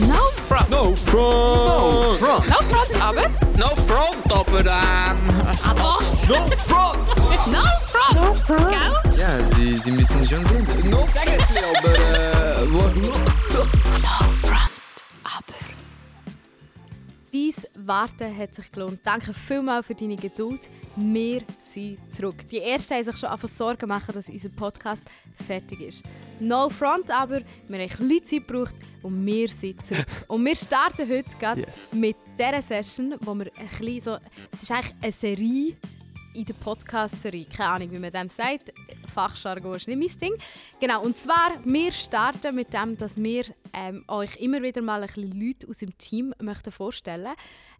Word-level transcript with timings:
No 0.00 0.30
front. 0.48 0.70
No 0.70 0.94
front! 0.96 1.14
No 1.14 2.14
front! 2.18 2.48
No 2.48 2.56
front, 2.56 3.02
aber. 3.02 3.30
No 3.56 3.68
front, 3.86 4.32
aber 4.32 4.60
ähm... 4.60 5.30
Aber? 5.62 5.82
No 5.82 6.50
front! 6.66 6.98
No 7.46 7.62
front. 7.86 8.14
No 8.14 8.34
front. 8.34 8.70
Gell? 8.70 9.18
Ja, 9.18 9.44
Sie, 9.44 9.76
Sie 9.76 9.92
müssen 9.92 10.16
schon 10.24 10.44
sehen, 10.46 10.66
no 10.90 11.06
eigentlich, 11.20 11.62
aber 11.78 11.94
äh... 11.94 12.64
Uh, 12.64 12.90
Dein 17.34 17.86
Warten 17.86 18.38
hat 18.38 18.54
sich 18.54 18.70
gelohnt. 18.70 19.00
Danke 19.02 19.34
vielmals 19.34 19.88
für 19.88 19.94
deine 19.96 20.14
Geduld. 20.14 20.70
Wir 20.94 21.42
sind 21.58 21.98
zurück. 22.08 22.48
Die 22.48 22.60
Ersten 22.60 22.94
haben 22.94 23.02
sich 23.02 23.16
schon 23.16 23.28
angefangen 23.28 23.56
Sorgen 23.56 23.88
machen, 23.88 24.14
dass 24.14 24.28
unser 24.28 24.50
Podcast 24.50 25.04
fertig 25.44 25.80
ist. 25.80 26.04
No 26.38 26.68
front, 26.68 27.10
aber 27.10 27.40
wir 27.66 27.78
haben 27.80 27.80
ein 27.80 27.88
bisschen 27.88 28.24
Zeit 28.24 28.46
gebraucht 28.46 28.76
und 29.02 29.26
wir 29.26 29.48
sind 29.48 29.84
zurück. 29.84 30.06
Und 30.28 30.44
wir 30.44 30.54
starten 30.54 31.08
heute 31.10 31.36
gerade 31.40 31.62
Yes. 31.62 31.92
mit 31.92 32.16
dieser 32.38 32.62
Session, 32.62 33.16
wo 33.22 33.34
wir 33.34 33.50
ein 33.56 33.66
bisschen 33.66 34.00
so... 34.00 34.16
Es 34.52 34.62
ist 34.62 34.70
eigentlich 34.70 34.94
eine 35.02 35.12
Serie 35.12 35.76
in 36.34 36.44
der 36.44 36.54
Podcast-Serie. 36.54 37.46
Keine 37.46 37.70
Ahnung, 37.70 37.90
wie 37.92 37.98
man 37.98 38.10
dem 38.10 38.28
sagt. 38.28 38.72
Fachjargon 39.12 39.76
ist 39.76 39.88
nicht 39.88 39.98
mein 39.98 40.18
Ding. 40.18 40.34
Genau, 40.80 41.02
und 41.02 41.16
zwar, 41.16 41.52
wir 41.64 41.92
starten 41.92 42.54
mit 42.54 42.74
dem, 42.74 42.96
dass 42.96 43.16
wir 43.16 43.44
ähm, 43.72 44.04
euch 44.08 44.36
immer 44.36 44.62
wieder 44.62 44.82
mal 44.82 45.00
ein 45.00 45.06
bisschen 45.06 45.40
Leute 45.40 45.68
aus 45.68 45.78
dem 45.78 45.96
Team 45.96 46.34
möchten 46.40 46.72
vorstellen 46.72 47.34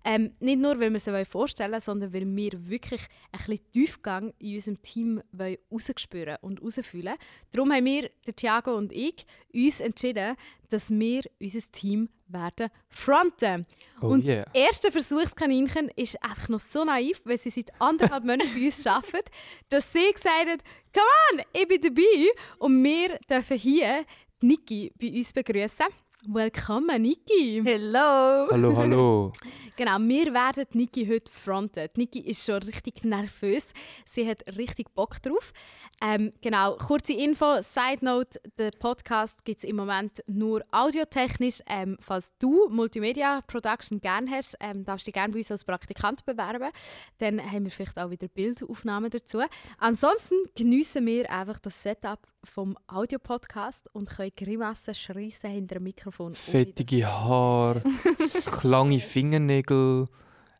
ähm, 0.05 0.33
Nicht 0.41 0.61
nur, 0.61 0.79
weil 0.79 0.93
wir 0.93 0.99
sie 0.99 1.25
vorstellen 1.25 1.73
wollen, 1.73 1.81
sondern 1.81 2.13
weil 2.13 2.27
wir 2.27 2.69
wirklich 2.69 3.03
ein 3.33 3.39
bisschen 3.39 3.73
Tiefgang 3.73 4.35
in 4.39 4.55
unserem 4.57 4.83
Team 4.83 5.23
rausspüren 5.39 6.37
und 6.43 6.63
rausfühlen 6.63 7.15
Darum 7.51 7.73
haben 7.73 7.85
wir, 7.85 8.11
der 8.27 8.37
Thiago 8.37 8.77
und 8.77 8.93
ich, 8.93 9.25
uns 9.53 9.81
entschieden, 9.81 10.37
dass 10.75 10.91
wir 10.91 11.23
unser 11.41 11.61
Team 11.71 12.09
werden 12.27 12.69
fronten. 12.89 13.65
Oh 14.01 14.09
und 14.09 14.25
yeah. 14.25 14.45
das 14.45 14.55
erste 14.55 14.91
Versuchskaninchen 14.91 15.89
ist 15.95 16.21
einfach 16.21 16.49
noch 16.49 16.59
so 16.59 16.85
naiv, 16.85 17.21
weil 17.25 17.39
sie 17.39 17.51
seit 17.51 17.71
anderthalb 17.81 18.25
Monaten 18.27 18.53
bei 18.53 18.65
uns 18.65 18.85
arbeiten, 18.85 19.31
dass 19.69 19.93
sie 19.93 20.11
gesagt 20.13 20.49
hat, 20.51 20.61
«Come 20.93 21.07
on, 21.33 21.45
ich 21.53 21.69
bin 21.69 21.81
dabei!» 21.81 22.29
Und 22.59 22.83
wir 22.83 23.21
dürfen 23.31 23.57
hier 23.57 24.05
die 24.43 24.47
Niki 24.47 24.93
bei 24.99 25.13
uns 25.13 25.33
begrüßen. 25.33 25.87
Willkommen, 26.27 27.03
Niki! 27.03 27.61
Hello! 27.63 28.49
Hallo, 28.51 28.77
hallo. 28.77 29.33
Genau, 29.77 29.99
wir 29.99 30.33
werden 30.33 30.67
Niki 30.73 31.05
heute 31.05 31.33
fronten. 31.33 31.89
Niki 31.97 32.21
ist 32.21 32.47
schon 32.47 32.63
richtig 32.63 33.03
nervös. 33.03 33.73
Sie 34.05 34.27
hat 34.27 34.45
richtig 34.57 34.95
Bock 34.95 35.21
drauf. 35.21 35.53
Ähm, 36.01 36.33
genau, 36.41 36.77
kurze 36.77 37.13
Info, 37.13 37.61
Side 37.61 38.05
Note, 38.05 38.41
der 38.57 38.71
Podcast 38.71 39.45
gibt 39.45 39.59
es 39.59 39.65
im 39.65 39.75
Moment 39.75 40.23
nur 40.29 40.63
audiotechnisch. 40.71 41.59
Ähm, 41.67 41.97
falls 42.01 42.33
du 42.39 42.69
Multimedia 42.71 43.41
Production 43.49 44.01
gerne 44.01 44.31
hast, 44.31 44.57
ähm, 44.61 44.85
darfst 44.85 45.07
du 45.07 45.11
dich 45.11 45.15
gerne 45.15 45.33
bei 45.33 45.41
uns 45.41 45.51
als 45.51 45.65
Praktikant 45.65 46.25
bewerben. 46.25 46.71
Dann 47.19 47.43
haben 47.43 47.65
wir 47.65 47.73
vielleicht 47.73 47.99
auch 47.99 48.11
wieder 48.11 48.29
Bildaufnahmen 48.29 49.11
dazu. 49.11 49.41
Ansonsten 49.79 50.37
geniessen 50.55 51.05
wir 51.05 51.29
einfach 51.29 51.59
das 51.59 51.83
Setup 51.83 52.21
vom 52.45 52.77
Audiopodcast 52.87 53.95
und 53.95 54.09
können 54.09 54.31
Grimassen 54.37 54.95
schreissen 54.95 55.51
hinter 55.51 55.77
dem 55.77 55.85
Mikrofon. 55.85 56.35
Fettige 56.35 57.07
Haare, 57.07 57.83
lange 58.63 59.01
Fingernägel. 59.01 60.09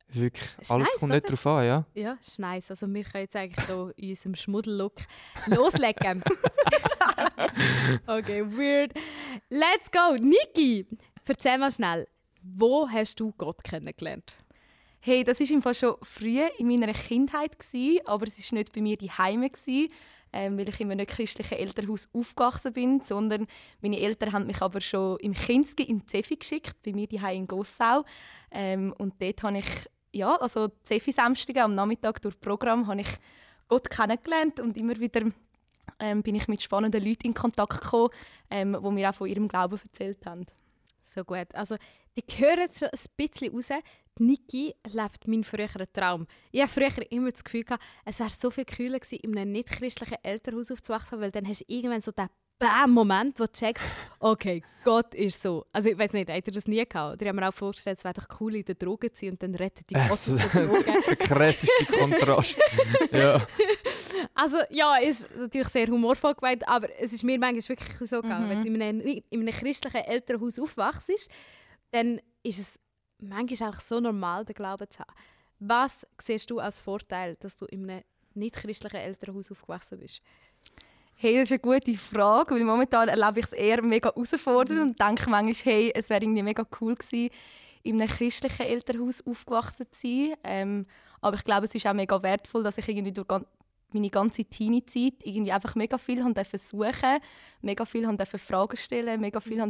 Wirklich, 0.09 0.49
Ist 0.61 0.71
alles 0.71 0.87
nice, 0.87 1.01
kommt 1.01 1.13
nicht 1.13 1.25
oder? 1.25 1.31
drauf 1.31 1.47
an, 1.47 1.67
ja? 1.67 1.87
Ja, 1.95 2.19
ist 2.21 2.39
nice. 2.39 2.71
Also 2.71 2.87
wir 2.87 3.03
können 3.03 3.23
jetzt 3.25 3.35
eigentlich 3.35 3.67
hier 3.67 3.93
in 3.97 4.09
unserem 4.11 4.35
Schmuddellook 4.37 4.95
loslegen. 5.47 6.23
okay, 8.07 8.45
weird. 8.47 8.93
Let's 9.51 9.91
go. 9.91 10.15
Niki, 10.21 10.87
erzähl 11.27 11.59
mal 11.59 11.71
schnell, 11.71 12.07
wo 12.43 12.89
hast 12.89 13.19
du 13.19 13.33
Gott 13.37 13.65
kennengelernt? 13.65 14.37
Hey, 15.01 15.25
das 15.25 15.41
war 15.41 15.51
im 15.51 15.63
Fall 15.63 15.75
schon 15.75 15.97
früh 16.03 16.41
in 16.59 16.69
meiner 16.69 16.93
Kindheit, 16.93 17.59
gewesen, 17.59 18.01
aber 18.07 18.27
es 18.27 18.39
war 18.39 18.59
nicht 18.59 18.73
bei 18.73 18.81
mir 18.81 18.97
die 18.97 19.11
Heime, 19.11 19.51
ähm, 20.35 20.59
weil 20.59 20.69
ich 20.69 20.81
in 20.81 20.91
einem 20.91 21.07
christlichen 21.07 21.57
Elternhaus 21.57 22.09
aufgewachsen 22.13 22.73
bin, 22.73 23.01
sondern 23.01 23.47
meine 23.81 24.01
Eltern 24.01 24.33
haben 24.33 24.47
mich 24.47 24.61
aber 24.61 24.81
schon 24.81 25.17
im 25.21 25.33
Kinski 25.33 25.85
in 25.85 26.07
Zeffi 26.09 26.37
geschickt, 26.37 26.77
bei 26.85 26.93
mir 26.93 27.07
die 27.07 27.17
in 27.17 27.47
Gossau. 27.47 28.05
Ähm, 28.51 28.93
und 28.99 29.15
dort 29.23 29.43
habe 29.45 29.59
ich, 29.59 29.67
ja, 30.13 30.35
also 30.35 30.69
Zeffi 30.83 31.13
Samstige 31.13 31.63
am 31.63 31.77
Nachmittag 31.77 32.21
durch 32.21 32.39
Programm 32.41 32.89
habe 32.89 33.03
ich 33.03 33.09
Gott 33.69 33.89
kennengelernt 33.89 34.59
und 34.59 34.77
immer 34.77 34.99
wieder 34.99 35.23
ähm, 36.01 36.23
bin 36.23 36.35
ich 36.35 36.49
mit 36.49 36.61
spannenden 36.61 37.05
Leuten 37.05 37.29
in 37.29 37.35
Kontakt 37.35 37.83
gekommen, 37.83 38.11
ähm, 38.51 38.77
die 38.83 38.91
mir 38.91 39.11
auch 39.11 39.15
von 39.15 39.29
ihrem 39.29 39.47
Glauben 39.47 39.81
erzählt 39.81 40.27
haben. 40.27 40.47
So 41.15 41.25
gut. 41.25 41.55
Also, 41.55 41.77
die 42.17 42.25
hören 42.39 42.61
jetzt 42.61 42.81
schon 42.81 42.89
ein 42.89 42.99
bisschen 43.17 43.55
raus. 43.55 43.69
Niki 44.19 44.75
lebt 44.93 45.27
meinen 45.27 45.45
früheren 45.45 45.87
Traum. 45.93 46.27
Ich 46.53 46.61
hatte 46.61 46.73
früher 46.73 47.13
immer 47.13 47.31
das 47.31 47.45
Gefühl, 47.45 47.65
gehabt, 47.65 47.85
es 48.05 48.21
wäre 48.21 48.31
so 48.31 48.51
viel 48.51 48.65
cooler 48.65 48.99
gewesen, 48.99 49.21
in 49.23 49.39
einem 49.39 49.53
nicht-christlichen 49.53 50.19
Elternhaus 50.23 50.71
aufzuwachsen, 50.71 51.21
weil 51.21 51.33
dann 51.33 51.47
hast 51.49 51.63
du 51.63 51.65
irgendwann 51.69 52.01
so 52.01 52.13
den 52.13 52.29
Bam-Moment, 52.59 53.39
wo 53.41 53.45
du 53.45 53.53
checkst, 53.53 53.85
okay, 54.21 54.63
Gott 54.85 55.15
ist 55.15 55.43
so. 55.43 55.65
Also 55.73 55.91
ich 55.91 55.99
weiß 55.99 56.13
nicht, 56.13 56.31
habt 56.31 56.47
ihr 56.47 56.53
das 56.53 56.67
nie 56.67 56.85
gehabt? 56.85 57.15
Oder 57.15 57.23
ich 57.23 57.29
habe 57.29 57.41
mir 57.41 57.49
auch 57.49 57.55
vorgestellt, 57.55 57.99
es 57.99 58.05
wäre 58.05 58.15
doch 58.15 58.27
cool, 58.41 58.57
in 58.57 58.65
der 58.65 58.75
Droge 58.75 59.13
zu 59.13 59.21
sein 59.25 59.31
und 59.31 59.43
dann 59.43 59.55
rettet 59.55 59.91
die 59.91 59.95
Gott 59.95 60.11
aus 60.11 60.29
Also, 60.29 60.37
der 60.37 60.67
Droge. 60.67 60.85
der 61.07 61.17
krasseste 61.17 61.87
Kontrast. 61.99 62.59
ja. 63.13 63.47
Also 64.35 64.59
ja, 64.71 64.97
ist 64.99 65.29
natürlich 65.37 65.69
sehr 65.69 65.87
humorvoll 65.87 66.35
gemeint, 66.35 66.67
aber 66.69 66.89
es 67.01 67.13
ist 67.13 67.25
mir 67.25 67.39
manchmal 67.39 67.77
wirklich 67.77 68.09
so 68.09 68.21
gegangen. 68.23 68.49
Wenn 68.49 68.61
du 68.63 68.69
in 68.69 68.83
einem, 68.83 69.01
in 69.01 69.41
einem 69.41 69.55
christlichen 69.55 70.05
Elternhaus 70.05 70.59
aufwachst, 70.59 71.31
dann 71.91 72.21
ist 72.43 72.59
es 72.59 72.79
manchmal 73.19 73.71
auch 73.71 73.81
so 73.81 74.01
normal, 74.01 74.45
den 74.45 74.55
Glauben 74.55 74.89
zu 74.91 74.99
haben. 75.01 75.13
Was 75.59 76.07
siehst 76.21 76.51
du 76.51 76.59
als 76.59 76.81
Vorteil, 76.81 77.37
dass 77.37 77.57
du 77.57 77.65
in 77.67 77.89
einem 77.89 78.03
nicht-christlichen 78.35 78.97
Elternhaus 78.97 79.51
aufgewachsen 79.51 79.99
bist? 79.99 80.21
Hey, 81.25 81.37
das 81.37 81.51
ist 81.51 81.53
eine 81.53 81.61
gute 81.61 81.95
Frage, 81.95 82.55
weil 82.55 82.65
momentan 82.65 83.09
erlebe 83.09 83.41
ich 83.41 83.47
es 83.47 83.55
eher 83.55 83.81
mega 83.81 84.13
herausfordernd 84.15 84.79
und 84.83 85.01
denke 85.01 85.31
manchmal, 85.31 85.55
hey, 85.75 85.91
es 85.95 86.11
wäre 86.11 86.23
irgendwie 86.23 86.43
mega 86.43 86.67
cool 86.79 86.95
gewesen, 86.95 87.31
in 87.83 87.99
einem 87.99 88.11
christlichen 88.11 88.67
Elternhaus 88.67 89.27
aufgewachsen 89.27 89.87
zu 89.91 90.07
sein. 90.07 90.35
Ähm, 90.45 90.87
aber 91.23 91.37
ich 91.37 91.45
glaube, 91.45 91.65
es 91.65 91.75
ist 91.75 91.87
auch 91.87 91.95
mega 91.95 92.23
wertvoll, 92.23 92.63
dass 92.63 92.77
ich 92.77 92.87
irgendwie 92.87 93.13
durch 93.13 93.27
meine 93.93 94.11
ganze 94.11 94.45
Teenie-Zeit 94.45 95.15
irgendwie 95.23 95.53
einfach 95.53 95.75
mega 95.77 95.97
viel 95.97 96.23
dürfen 96.23 96.59
suchen, 96.59 97.19
mega 97.63 97.87
viel 97.87 98.07
Fragen 98.27 98.77
stellen, 98.77 99.19
mega 99.19 99.41
viel 99.41 99.67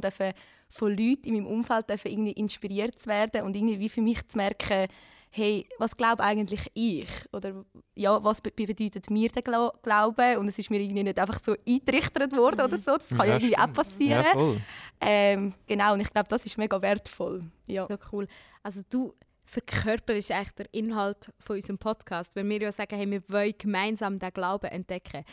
von 0.71 0.91
Leuten 0.91 1.23
in 1.23 1.35
meinem 1.35 1.47
Umfeld 1.47 1.85
irgendwie 1.89 2.33
inspiriert 2.33 2.99
zu 2.99 3.07
werden 3.07 3.43
und 3.43 3.55
irgendwie 3.55 3.79
wie 3.79 3.89
für 3.89 4.03
mich 4.03 4.27
zu 4.27 4.39
merken, 4.39 4.89
hey, 5.37 5.67
was 5.79 5.97
glaube 5.97 6.23
eigentlich 6.23 6.71
ich? 6.75 7.09
Oder 7.33 7.65
ja, 7.97 8.23
was 8.23 8.41
be 8.41 8.53
bedeutet 8.53 9.11
mir 9.11 9.29
der 9.31 9.43
Gla 9.43 9.73
Glaube? 9.83 10.39
Und 10.39 10.47
es 10.47 10.59
ist 10.61 10.71
mir 10.71 10.81
irgendwie 10.81 11.03
nicht 11.03 11.19
einfach 11.19 11.41
so 11.45 11.57
eingetrichtert 11.67 12.33
worden 12.33 12.61
oder 12.61 12.79
so. 12.79 12.97
Das 12.97 13.09
kann 13.09 13.27
ja, 13.27 13.35
irgendwie 13.35 13.59
auch 13.59 13.73
passieren. 13.73 14.25
Ja, 14.25 14.57
ähm, 15.01 15.55
genau, 15.67 15.95
und 15.95 16.01
ich 16.01 16.11
glaube, 16.11 16.29
das 16.29 16.47
ist 16.47 16.57
mega 16.57 16.81
wertvoll. 16.81 17.43
Ja. 17.67 17.89
So 17.89 17.97
cool. 18.13 18.29
Also 18.63 18.83
du 18.89 19.13
verkörperst 19.45 20.31
eigentlich 20.31 20.53
der 20.53 20.73
Inhalt 20.73 21.33
von 21.41 21.57
unserem 21.57 21.79
Podcast, 21.79 22.37
wenn 22.37 22.49
wir 22.49 22.61
ja 22.63 22.71
sagen, 22.71 22.97
hey, 22.97 23.11
wir 23.11 23.23
wollen 23.29 23.55
gemeinsam 23.59 24.21
den 24.21 24.33
Glauben 24.33 24.71
entdecken. 24.71 25.25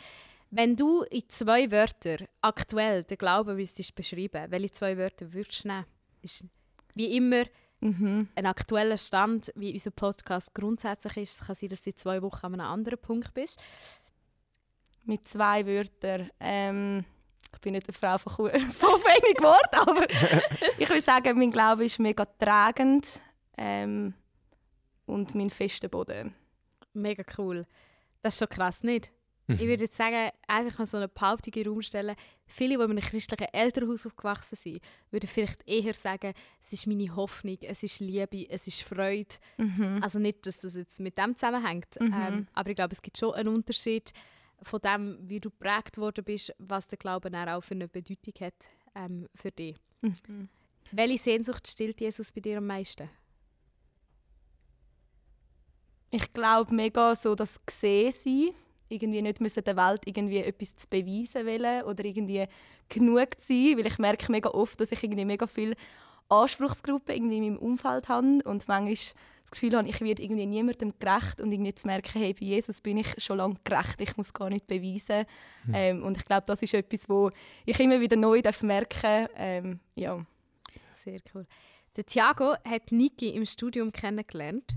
Wenn 0.50 0.74
du 0.74 1.02
in 1.04 1.28
zwei 1.28 1.70
Wörtern 1.70 2.26
aktuell 2.40 3.04
den 3.04 3.18
Glauben 3.18 3.54
müsstest 3.54 3.94
beschreiben, 3.94 4.50
welche 4.50 4.72
zwei 4.72 4.98
Wörter 4.98 5.32
würdest 5.32 5.64
du 5.64 5.68
nehmen? 5.68 5.86
Ist 6.22 6.44
wie 6.94 7.16
immer 7.16 7.44
Mhm. 7.82 8.28
ein 8.36 8.46
aktueller 8.46 8.96
Stand, 8.96 9.52
wie 9.56 9.72
unser 9.72 9.90
Podcast 9.90 10.54
grundsätzlich 10.54 11.16
ist. 11.16 11.40
Es 11.40 11.46
kann 11.46 11.56
sein, 11.56 11.68
dass 11.68 11.82
du 11.82 11.90
in 11.90 11.96
zwei 11.96 12.22
Wochen 12.22 12.46
an 12.46 12.54
einem 12.54 12.70
anderen 12.70 12.98
Punkt 12.98 13.34
bist. 13.34 13.60
Mit 15.04 15.26
zwei 15.26 15.66
Wörtern. 15.66 16.30
Ähm, 16.38 17.04
ich 17.52 17.60
bin 17.60 17.72
nicht 17.72 17.88
eine 17.88 17.92
Frau 17.92 18.18
von, 18.18 18.50
von 18.50 19.00
wenig 19.00 19.42
Worten, 19.42 19.78
aber 19.80 20.08
ich 20.78 20.88
würde 20.88 21.02
sagen, 21.02 21.36
mein 21.38 21.50
Glaube 21.50 21.84
ist 21.84 21.98
mega 21.98 22.24
tragend 22.24 23.20
ähm, 23.58 24.14
und 25.06 25.34
mein 25.34 25.50
fester 25.50 25.88
Boden. 25.88 26.34
Mega 26.92 27.24
cool. 27.36 27.66
Das 28.22 28.34
ist 28.34 28.38
schon 28.38 28.48
krass, 28.48 28.84
nicht? 28.84 29.10
Ich 29.48 29.60
würde 29.60 29.84
jetzt 29.84 29.96
sagen, 29.96 30.30
einfach 30.46 30.78
mal 30.78 30.86
so 30.86 30.96
eine 30.96 31.08
Behauptung 31.08 31.52
in 31.54 31.64
den 31.64 31.72
Raum 31.72 31.82
stellen. 31.82 32.16
Viele, 32.46 32.78
die 32.78 32.84
in 32.84 32.90
einem 32.90 33.00
christlichen 33.00 33.52
Elternhaus 33.52 34.06
aufgewachsen 34.06 34.56
sind, 34.56 34.80
würden 35.10 35.26
vielleicht 35.26 35.68
eher 35.68 35.94
sagen, 35.94 36.32
es 36.62 36.72
ist 36.72 36.86
meine 36.86 37.14
Hoffnung, 37.14 37.58
es 37.60 37.82
ist 37.82 38.00
Liebe, 38.00 38.48
es 38.48 38.66
ist 38.66 38.82
Freude. 38.82 39.34
Mhm. 39.58 39.98
Also 40.00 40.18
nicht, 40.18 40.46
dass 40.46 40.58
das 40.58 40.74
jetzt 40.76 41.00
mit 41.00 41.18
dem 41.18 41.36
zusammenhängt. 41.36 42.00
Mhm. 42.00 42.14
Ähm, 42.14 42.46
aber 42.54 42.70
ich 42.70 42.76
glaube, 42.76 42.92
es 42.92 43.02
gibt 43.02 43.18
schon 43.18 43.34
einen 43.34 43.54
Unterschied 43.54 44.12
von 44.62 44.80
dem, 44.80 45.18
wie 45.22 45.40
du 45.40 45.50
geprägt 45.50 45.98
worden 45.98 46.24
bist, 46.24 46.54
was 46.58 46.86
der 46.86 46.98
Glaube 46.98 47.30
dann 47.30 47.48
auch 47.48 47.62
für 47.62 47.74
eine 47.74 47.88
Bedeutung 47.88 48.34
hat 48.40 48.54
ähm, 48.94 49.28
für 49.34 49.50
dich. 49.50 49.76
Mhm. 50.02 50.48
Welche 50.92 51.18
Sehnsucht 51.18 51.66
stillt 51.66 52.00
Jesus 52.00 52.32
bei 52.32 52.40
dir 52.40 52.58
am 52.58 52.66
meisten? 52.66 53.08
Ich 56.10 56.32
glaube 56.32 56.74
mega 56.74 57.16
so 57.16 57.34
das 57.34 57.64
gesehen 57.64 58.12
sein, 58.12 58.54
irgendwie 58.92 59.22
nicht 59.22 59.40
müssen 59.40 59.64
der 59.64 59.76
Welt 59.76 60.02
irgendwie 60.04 60.38
etwas 60.38 60.76
zu 60.76 60.86
beweisen 60.88 61.46
wollen 61.46 61.82
oder 61.84 62.04
irgendwie 62.04 62.46
genug 62.88 63.40
zu 63.40 63.52
sein, 63.52 63.78
weil 63.78 63.86
ich 63.86 63.98
merke 63.98 64.30
mega 64.30 64.50
oft, 64.50 64.80
dass 64.80 64.92
ich 64.92 65.02
irgendwie 65.02 65.24
mega 65.24 65.46
viel 65.46 65.74
Anspruchsgruppe 66.28 67.14
irgendwie 67.14 67.38
in 67.38 67.44
meinem 67.44 67.58
Umfeld 67.58 68.08
habe 68.08 68.38
und 68.44 68.66
manchmal 68.68 68.94
das 68.94 69.50
Gefühl 69.50 69.76
habe, 69.76 69.88
ich 69.88 70.00
werde 70.00 70.22
irgendwie 70.22 70.46
niemandem 70.46 70.94
gerecht 70.98 71.40
und 71.40 71.52
irgendwie 71.52 71.74
zu 71.74 71.86
merken, 71.86 72.20
hey, 72.20 72.32
bei 72.32 72.46
Jesus 72.46 72.80
bin 72.80 72.96
ich 72.98 73.06
schon 73.18 73.36
lange 73.36 73.56
gerecht, 73.64 74.00
ich 74.00 74.16
muss 74.16 74.32
gar 74.32 74.48
nicht 74.48 74.66
beweisen. 74.66 75.26
Hm. 75.66 75.74
Ähm, 75.74 76.02
und 76.02 76.16
ich 76.16 76.24
glaube, 76.24 76.44
das 76.46 76.62
ist 76.62 76.74
etwas, 76.74 77.08
wo 77.08 77.30
ich 77.66 77.78
immer 77.78 78.00
wieder 78.00 78.16
neu 78.16 78.40
darf 78.40 78.62
merken 78.62 79.28
ähm, 79.36 79.80
ja. 79.94 80.24
Sehr 81.04 81.20
cool. 81.34 81.46
Der 81.96 82.06
Thiago 82.06 82.54
hat 82.66 82.90
Niki 82.90 83.30
im 83.30 83.44
Studium 83.44 83.92
kennengelernt. 83.92 84.76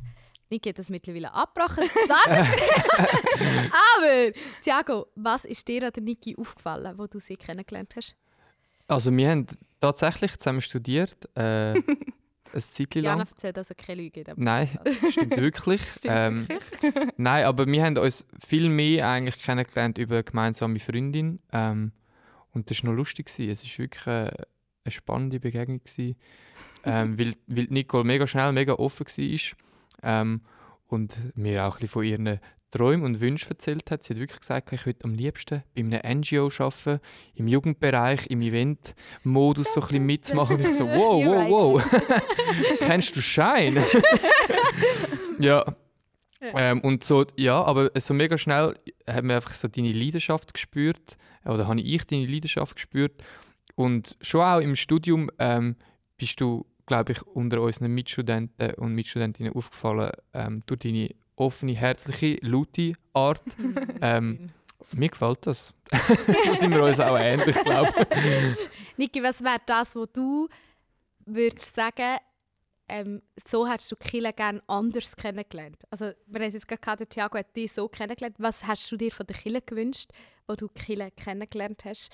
Niki 0.49 0.69
hat 0.69 0.79
das 0.79 0.89
mittlerweile 0.89 1.33
anderes 1.33 1.77
Thema. 1.93 2.47
Aber, 3.97 4.31
Thiago, 4.61 5.07
was 5.15 5.45
ist 5.45 5.67
dir 5.67 5.87
an 5.87 5.91
der 5.93 6.03
Niki 6.03 6.35
aufgefallen, 6.37 6.97
wo 6.97 7.07
du 7.07 7.19
sie 7.19 7.35
kennengelernt 7.35 7.95
hast? 7.95 8.15
Also 8.87 9.15
wir 9.15 9.29
haben 9.29 9.47
tatsächlich 9.79 10.37
zusammen 10.37 10.61
studiert, 10.61 11.17
äh, 11.35 11.73
ein 12.55 12.61
Zeitchen 12.61 13.03
lang. 13.03 13.17
Jana 13.17 13.29
erzählt 13.29 13.57
also 13.57 13.73
keine 13.75 14.03
Lüge. 14.03 14.23
dem 14.23 14.35
Nein, 14.37 14.69
stimmt 15.11 15.37
wirklich. 15.37 15.81
ähm, 16.03 16.47
nein, 17.17 17.45
aber 17.45 17.65
wir 17.65 17.83
haben 17.83 17.97
uns 17.97 18.25
viel 18.45 18.69
mehr 18.69 19.09
eigentlich 19.09 19.41
kennengelernt 19.41 19.97
über 19.97 20.15
eine 20.15 20.23
gemeinsame 20.23 20.79
Freundin. 20.79 21.39
Ähm, 21.51 21.91
und 22.51 22.69
das 22.69 22.83
war 22.83 22.91
noch 22.91 22.97
lustig. 22.97 23.27
Gewesen. 23.27 23.51
Es 23.51 23.63
war 23.63 23.77
wirklich 23.79 24.07
äh, 24.07 24.31
eine 24.83 24.91
spannende 24.91 25.39
Begegnung. 25.39 25.79
Gewesen, 25.79 26.15
ähm, 26.85 27.17
weil, 27.19 27.33
weil 27.47 27.65
Nicole 27.65 28.03
mega 28.03 28.27
schnell, 28.27 28.51
mega 28.53 28.73
offen 28.73 29.07
war. 29.07 29.57
Ähm, 30.03 30.41
und 30.87 31.35
mir 31.35 31.65
auch 31.65 31.75
ein 31.75 31.79
bisschen 31.81 31.89
von 31.89 32.03
ihren 32.03 32.39
Träumen 32.71 33.05
und 33.05 33.21
Wünschen 33.21 33.51
erzählt 33.51 33.89
hat. 33.89 34.03
Sie 34.03 34.13
hat 34.13 34.19
wirklich 34.19 34.39
gesagt, 34.39 34.73
ich 34.73 34.85
würde 34.85 35.05
am 35.05 35.13
liebsten 35.13 35.63
bei 35.73 35.81
einem 35.81 36.19
NGO 36.19 36.49
arbeiten, 36.57 36.99
im 37.35 37.47
Jugendbereich, 37.47 38.27
im 38.27 38.41
Event-Modus 38.41 39.73
so 39.73 39.81
ein 39.81 39.87
bisschen 39.87 40.05
mitzumachen. 40.05 40.57
Und 40.57 40.67
ich 40.67 40.75
so, 40.75 40.85
wow, 40.87 41.25
wow, 41.25 41.49
wow. 41.49 42.01
Kennst 42.79 43.15
du 43.15 43.21
Schein? 43.21 43.81
ja. 45.39 45.63
Ähm, 46.41 46.81
und 46.81 47.03
so, 47.03 47.25
ja, 47.37 47.63
aber 47.63 47.89
so 47.99 48.13
mega 48.13 48.37
schnell 48.37 48.75
haben 49.07 49.29
wir 49.29 49.37
einfach 49.37 49.55
so 49.55 49.67
deine 49.67 49.93
Leidenschaft 49.93 50.53
gespürt, 50.53 51.17
oder 51.45 51.67
habe 51.67 51.79
ich 51.79 52.05
deine 52.05 52.25
Leidenschaft 52.25 52.75
gespürt. 52.75 53.23
Und 53.75 54.15
schon 54.21 54.41
auch 54.41 54.59
im 54.59 54.75
Studium 54.75 55.31
ähm, 55.39 55.75
bist 56.17 56.41
du, 56.41 56.65
glaube 56.85 57.13
ich, 57.13 57.21
unter 57.23 57.61
unseren 57.61 57.91
Mitstudenten 57.91 58.73
und 58.75 58.93
Mitstudentinnen 58.93 59.53
aufgefallen 59.53 60.11
ähm, 60.33 60.63
durch 60.65 60.79
deine 60.81 61.09
offene, 61.35 61.73
herzliche, 61.73 62.37
laute 62.41 62.93
Art. 63.13 63.43
ähm, 64.01 64.49
mir 64.93 65.09
gefällt 65.09 65.47
das. 65.47 65.73
da 65.89 66.55
sind 66.55 66.71
wir 66.71 66.83
uns 66.83 66.99
auch 66.99 67.17
ähnlich, 67.17 67.55
glaube 67.63 67.91
ich. 68.11 68.69
Niki, 68.97 69.23
was 69.23 69.43
wäre 69.43 69.57
das, 69.65 69.95
was 69.95 70.07
du 70.13 70.47
würdest 71.25 71.75
sagen, 71.75 72.17
ähm, 72.87 73.21
so 73.47 73.67
hättest 73.67 73.91
du 73.91 73.95
Kille 73.95 74.31
gerne 74.33 74.61
anders 74.67 75.15
kennengelernt? 75.15 75.83
Also, 75.89 76.11
wir 76.27 76.41
haben 76.41 76.51
jetzt 76.51 76.67
gerade 76.67 76.81
gehabt, 76.81 77.09
Thiago 77.09 77.37
hat 77.37 77.55
dich 77.55 77.71
so 77.71 77.87
kennengelernt. 77.87 78.35
Was 78.39 78.65
hast 78.65 78.91
du 78.91 78.97
dir 78.97 79.11
von 79.11 79.25
der 79.25 79.35
Kille 79.35 79.61
gewünscht, 79.61 80.11
wo 80.47 80.55
du 80.55 80.67
Kille 80.67 81.11
kennengelernt 81.11 81.85
hast? 81.85 82.11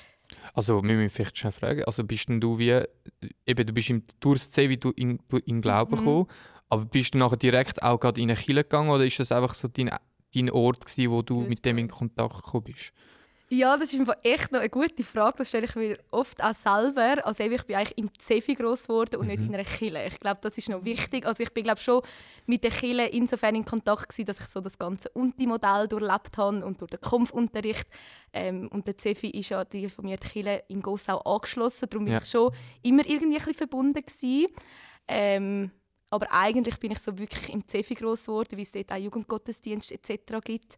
Also, 0.53 0.81
wir 0.81 0.95
müssen 0.95 1.09
vielleicht 1.09 1.37
schnell 1.37 1.51
fragen. 1.51 1.83
Also, 1.83 2.03
bist 2.03 2.29
denn 2.29 2.39
du 2.39 2.57
wie, 2.57 2.83
eben, 3.45 3.67
du 3.67 3.73
bist 3.73 3.89
im 3.89 4.03
durchs 4.19 4.55
wie 4.57 4.77
du 4.77 4.91
in, 4.91 5.19
du 5.27 5.37
in 5.37 5.61
Glauben 5.61 5.91
Mhm. 5.91 5.97
gekommen, 5.97 6.27
aber 6.69 6.85
bist 6.85 7.13
du 7.13 7.17
nachher 7.17 7.37
direkt 7.37 7.83
auch 7.83 7.99
gerade 7.99 8.21
in 8.21 8.29
eine 8.29 8.39
Kirche 8.39 8.63
gegangen 8.63 8.89
oder 8.89 9.05
ist 9.05 9.19
das 9.19 9.31
einfach 9.33 9.53
so 9.53 9.67
dein, 9.67 9.91
dein 10.33 10.49
Ort 10.49 10.85
gewesen, 10.85 11.11
wo 11.11 11.21
du 11.21 11.41
mit 11.41 11.65
dem 11.65 11.77
in. 11.77 11.87
Kontakt 11.89 12.43
gekommen 12.45 12.63
bist? 12.63 12.93
Ja, 13.53 13.75
das 13.75 13.91
ist 13.93 14.09
echt 14.23 14.53
noch 14.53 14.61
eine 14.61 14.69
gute 14.69 15.03
Frage. 15.03 15.39
Das 15.39 15.49
stelle 15.49 15.65
ich 15.65 15.75
mir 15.75 15.97
oft 16.11 16.41
auch 16.41 16.53
selber. 16.53 17.17
Also 17.25 17.43
ich 17.43 17.63
bin 17.63 17.75
eigentlich 17.75 17.97
im 17.97 18.09
Zefi 18.17 18.55
groß 18.55 18.83
geworden 18.83 19.17
und 19.17 19.27
nicht 19.27 19.41
in 19.41 19.53
einer 19.53 19.65
Kille. 19.65 20.07
Ich 20.07 20.21
glaube, 20.21 20.39
das 20.41 20.57
ist 20.57 20.69
noch 20.69 20.85
wichtig. 20.85 21.25
Also 21.25 21.43
ich 21.43 21.53
bin 21.53 21.65
glaube 21.65 21.81
schon 21.81 22.01
mit 22.45 22.63
der 22.63 22.71
Kille 22.71 23.09
insofern 23.09 23.55
in 23.55 23.65
Kontakt 23.65 24.07
gewesen, 24.07 24.25
dass 24.27 24.39
ich 24.39 24.45
so 24.45 24.61
das 24.61 24.77
ganze 24.79 25.09
Unti-Modell 25.09 25.89
durchlebt 25.89 26.37
habe 26.37 26.65
und 26.65 26.79
durch 26.79 26.91
den 26.91 27.01
Kampfunterricht. 27.01 27.87
Ähm, 28.31 28.69
und 28.71 28.87
der 28.87 28.97
Zefi 28.97 29.27
ist 29.31 29.49
ja 29.49 29.65
die 29.65 29.89
von 29.89 30.05
mir 30.05 30.15
die 30.15 30.29
Kille 30.29 30.63
in 30.69 30.79
Gossau 30.81 31.17
angeschlossen. 31.19 31.89
Darum 31.89 32.05
bin 32.05 32.13
Ja. 32.13 32.21
ich 32.21 32.29
schon 32.29 32.53
immer 32.83 33.05
irgendwie 33.05 33.35
ein 33.35 33.43
bisschen 33.43 33.55
verbunden 33.55 34.01
gewesen. 34.01 34.47
Ähm, 35.09 35.71
aber 36.09 36.31
eigentlich 36.31 36.79
bin 36.79 36.91
ich 36.91 36.99
so 36.99 37.17
wirklich 37.19 37.49
im 37.49 37.67
Zefi 37.67 37.95
groß 37.95 38.27
geworden, 38.27 38.51
weil 38.53 38.61
es 38.63 38.71
dort 38.71 38.93
auch 38.93 38.97
Jugendgottesdienst 38.97 39.91
etc. 39.91 40.39
gibt. 40.41 40.77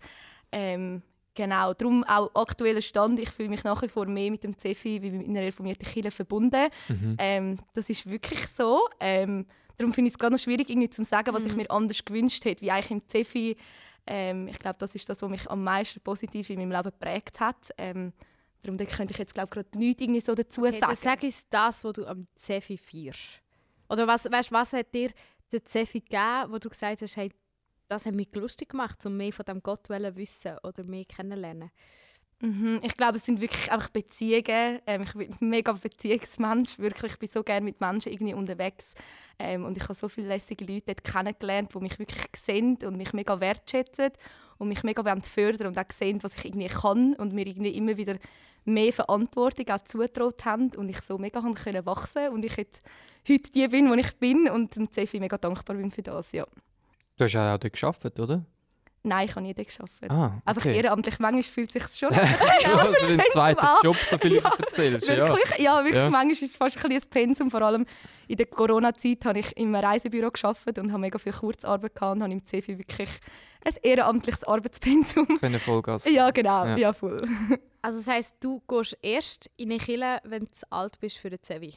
Ähm, 0.52 1.04
genau, 1.36 1.74
darum 1.74 2.04
auch 2.04 2.30
aktueller 2.36 2.82
Stand. 2.82 3.20
Ich 3.20 3.30
fühle 3.30 3.50
mich 3.50 3.64
nach 3.64 3.82
wie 3.82 3.88
vor 3.88 4.06
mehr 4.06 4.32
mit 4.32 4.44
dem 4.44 4.58
Zefi 4.58 5.02
wie 5.02 5.12
mit 5.12 5.28
einer 5.28 5.42
reformierten 5.42 5.86
Kirche 5.86 6.12
verbunden. 6.12 6.70
Mhm. 6.88 7.16
Ähm, 7.18 7.60
das 7.74 7.90
ist 7.90 8.10
wirklich 8.10 8.46
so. 8.48 8.88
Ähm, 9.00 9.46
darum 9.78 9.94
finde 9.94 10.10
ich 10.10 10.14
es 10.14 10.20
gerade 10.20 10.34
noch 10.34 10.40
schwierig, 10.42 10.70
irgendwie 10.70 10.90
zu 10.90 11.04
sagen, 11.04 11.34
was 11.34 11.46
ich 11.46 11.56
mir 11.56 11.70
anders 11.70 12.04
gewünscht 12.04 12.44
hätte, 12.46 12.62
wie 12.62 12.72
eigentlich 12.72 12.92
im 12.92 13.08
Zefi. 13.08 13.58
Ähm, 14.06 14.48
ich 14.48 14.60
glaube, 14.60 14.78
das 14.80 14.96
ist 14.96 15.08
das, 15.10 15.22
was 15.22 15.30
mich 15.30 15.50
am 15.50 15.64
meisten 15.64 16.02
positiv 16.02 16.50
in 16.50 16.60
meinem 16.60 16.72
Leben 16.72 16.84
geprägt 16.84 17.40
hat. 17.40 17.70
Ähm, 17.78 18.14
darum 18.62 18.78
da 18.78 18.86
könnte 18.86 19.14
ich 19.14 19.18
jetzt 19.18 19.34
glaube 19.34 19.50
gerade 19.50 19.78
nichts 19.78 20.02
irgendwie 20.02 20.20
so 20.20 20.36
dazu 20.36 20.62
Okay, 20.62 20.72
sagen. 20.72 20.82
dann 20.88 20.96
sag 20.96 21.24
uns 21.24 21.48
das, 21.50 21.84
was 21.84 21.94
du 21.94 22.06
am 22.06 22.28
Zefi 22.36 22.78
feierst. 22.78 23.42
Oder 23.90 24.08
was, 24.08 24.26
weißt, 24.30 24.52
was 24.52 24.74
hat 24.74 24.94
dir 24.94 25.12
der 25.52 25.64
Zefi 25.66 26.00
gegeben, 26.00 26.52
wo 26.52 26.58
du 26.58 26.70
gesagt 26.70 27.02
hast, 27.02 27.16
hey, 27.16 27.32
das 27.88 28.06
hat 28.06 28.14
mich 28.14 28.34
lustig 28.34 28.70
gemacht, 28.70 29.06
um 29.06 29.18
mehr 29.18 29.34
von 29.34 29.46
dem 29.46 29.62
Gott 29.62 29.88
zu 29.88 29.94
wissen 29.94 30.58
oder 30.64 30.84
mehr 30.84 31.06
kennenlernen? 31.06 31.72
Mhm. 32.44 32.82
Ich 32.84 32.98
glaube, 32.98 33.18
es 33.18 33.26
sind 33.26 33.40
wirklich 33.40 33.72
einfach 33.72 33.90
Beziehungen. 33.90 34.82
Ähm, 34.86 35.04
ich 35.04 35.14
bin 35.14 35.32
ein 35.32 35.50
mega 35.50 35.72
Beziehungsmensch. 35.72 36.78
Wirklich. 36.78 37.14
Ich 37.14 37.20
bin 37.20 37.30
so 37.30 37.42
gerne 37.42 37.64
mit 37.64 37.80
Menschen 37.80 38.12
irgendwie 38.12 38.34
unterwegs. 38.34 38.96
Ähm, 39.40 39.64
und 39.64 39.78
ich 39.78 39.84
habe 39.84 39.94
so 39.94 40.10
viele 40.10 40.28
lässige 40.28 40.66
Leute 40.66 40.88
dort 40.88 41.06
kennengelernt, 41.06 41.74
die 41.74 41.80
mich 41.80 41.98
wirklich 41.98 42.26
sehen 42.36 42.78
und 42.84 42.98
mich 42.98 43.14
mega 43.14 43.40
wertschätzen 43.40 44.12
und 44.58 44.68
mich 44.68 44.84
mega 44.84 45.04
fördern 45.22 45.68
und 45.68 45.78
auch 45.78 45.92
sehen, 45.94 46.22
was 46.22 46.36
ich 46.36 46.46
irgendwie 46.46 46.68
kann 46.68 47.14
und 47.14 47.34
mir 47.34 47.48
irgendwie 47.48 47.78
immer 47.78 47.96
wieder 47.96 48.18
mehr 48.66 48.92
Verantwortung 48.92 49.70
auch 49.70 49.84
zugetraut 49.86 50.44
haben 50.44 50.72
und 50.76 50.90
ich 50.90 51.00
so 51.00 51.18
mega 51.18 51.42
haben 51.42 51.54
können 51.54 51.86
wachsen 51.86 52.30
und 52.30 52.44
ich 52.44 52.58
jetzt 52.58 52.82
heute 53.28 53.52
die 53.52 53.68
bin, 53.70 53.90
wo 53.90 53.94
ich 53.94 54.18
bin 54.18 54.50
und 54.50 54.76
dem 54.76 54.92
Zefi 54.92 55.20
mega 55.20 55.38
dankbar 55.38 55.78
bin 55.78 55.92
für 55.92 56.04
das. 56.04 56.34
Ja. 56.34 56.46
Du 57.18 57.26
hast 57.26 57.34
ja 57.34 57.54
auch 57.54 57.58
dort 57.58 57.74
gearbeitet, 57.74 58.20
oder? 58.20 58.46
Nein, 59.06 59.26
ich 59.26 59.36
habe 59.36 59.42
nie 59.46 59.54
dort 59.54 59.68
gearbeitet. 59.68 60.10
Ah, 60.12 60.42
Einfach 60.46 60.62
okay. 60.66 60.78
ehrenamtlich. 60.78 61.20
Manchmal 61.20 61.44
fühlt 61.44 61.76
es 61.76 61.92
sich 61.92 62.00
schon 62.00 62.10
du 62.10 62.16
hast 62.16 62.98
für 63.00 63.18
den 63.18 63.22
zweiten 63.32 63.60
an. 63.60 63.76
Job 63.84 63.98
so 63.98 64.18
viel 64.18 64.38
erzählst. 64.60 65.08
Ja. 65.08 65.28
Wirklich? 65.28 65.60
Ja, 65.60 65.78
wirklich. 65.80 65.96
Ja. 65.96 66.10
Manchmal 66.10 66.32
ist 66.32 66.42
es 66.44 66.56
fast 66.56 66.78
ein 66.78 66.84
bisschen 66.84 67.04
ein 67.04 67.10
Pensum. 67.10 67.52
Vor 67.52 67.62
allem 67.62 67.86
in 68.30 68.38
der 68.38 68.46
Corona-Zeit 68.46 69.26
habe 69.26 69.40
ich 69.40 69.58
im 69.58 69.76
Reisebüro 69.76 70.32
gearbeitet 70.32 70.80
und 70.80 70.92
habe 70.94 71.02
mega 71.02 71.20
viel 71.20 71.34
Kurzarbeit 71.34 71.94
gehabt 71.94 72.16
und 72.16 72.24
habe 72.24 72.32
im 72.32 72.46
CFI 72.46 72.78
wirklich 72.78 73.10
ein 73.66 73.74
ehrenamtliches 73.84 74.46
Arbeitspensum. 74.46 75.28
Können 75.42 75.60
Vollgas. 75.60 76.06
Ja, 76.06 76.32
genau. 76.32 76.66
Ja. 76.66 76.78
Ja, 76.78 76.94
voll. 76.94 77.28
Also 77.82 77.98
das 77.98 78.08
heisst, 78.08 78.36
du 78.40 78.62
gehst 78.70 78.98
erst 79.02 79.52
in 79.58 79.70
eine 79.70 79.80
Kille, 79.80 80.22
wenn 80.24 80.46
du 80.46 80.52
zu 80.52 80.66
alt 80.72 80.98
bist 81.02 81.18
für 81.18 81.30
den 81.30 81.44
Zevi. 81.44 81.74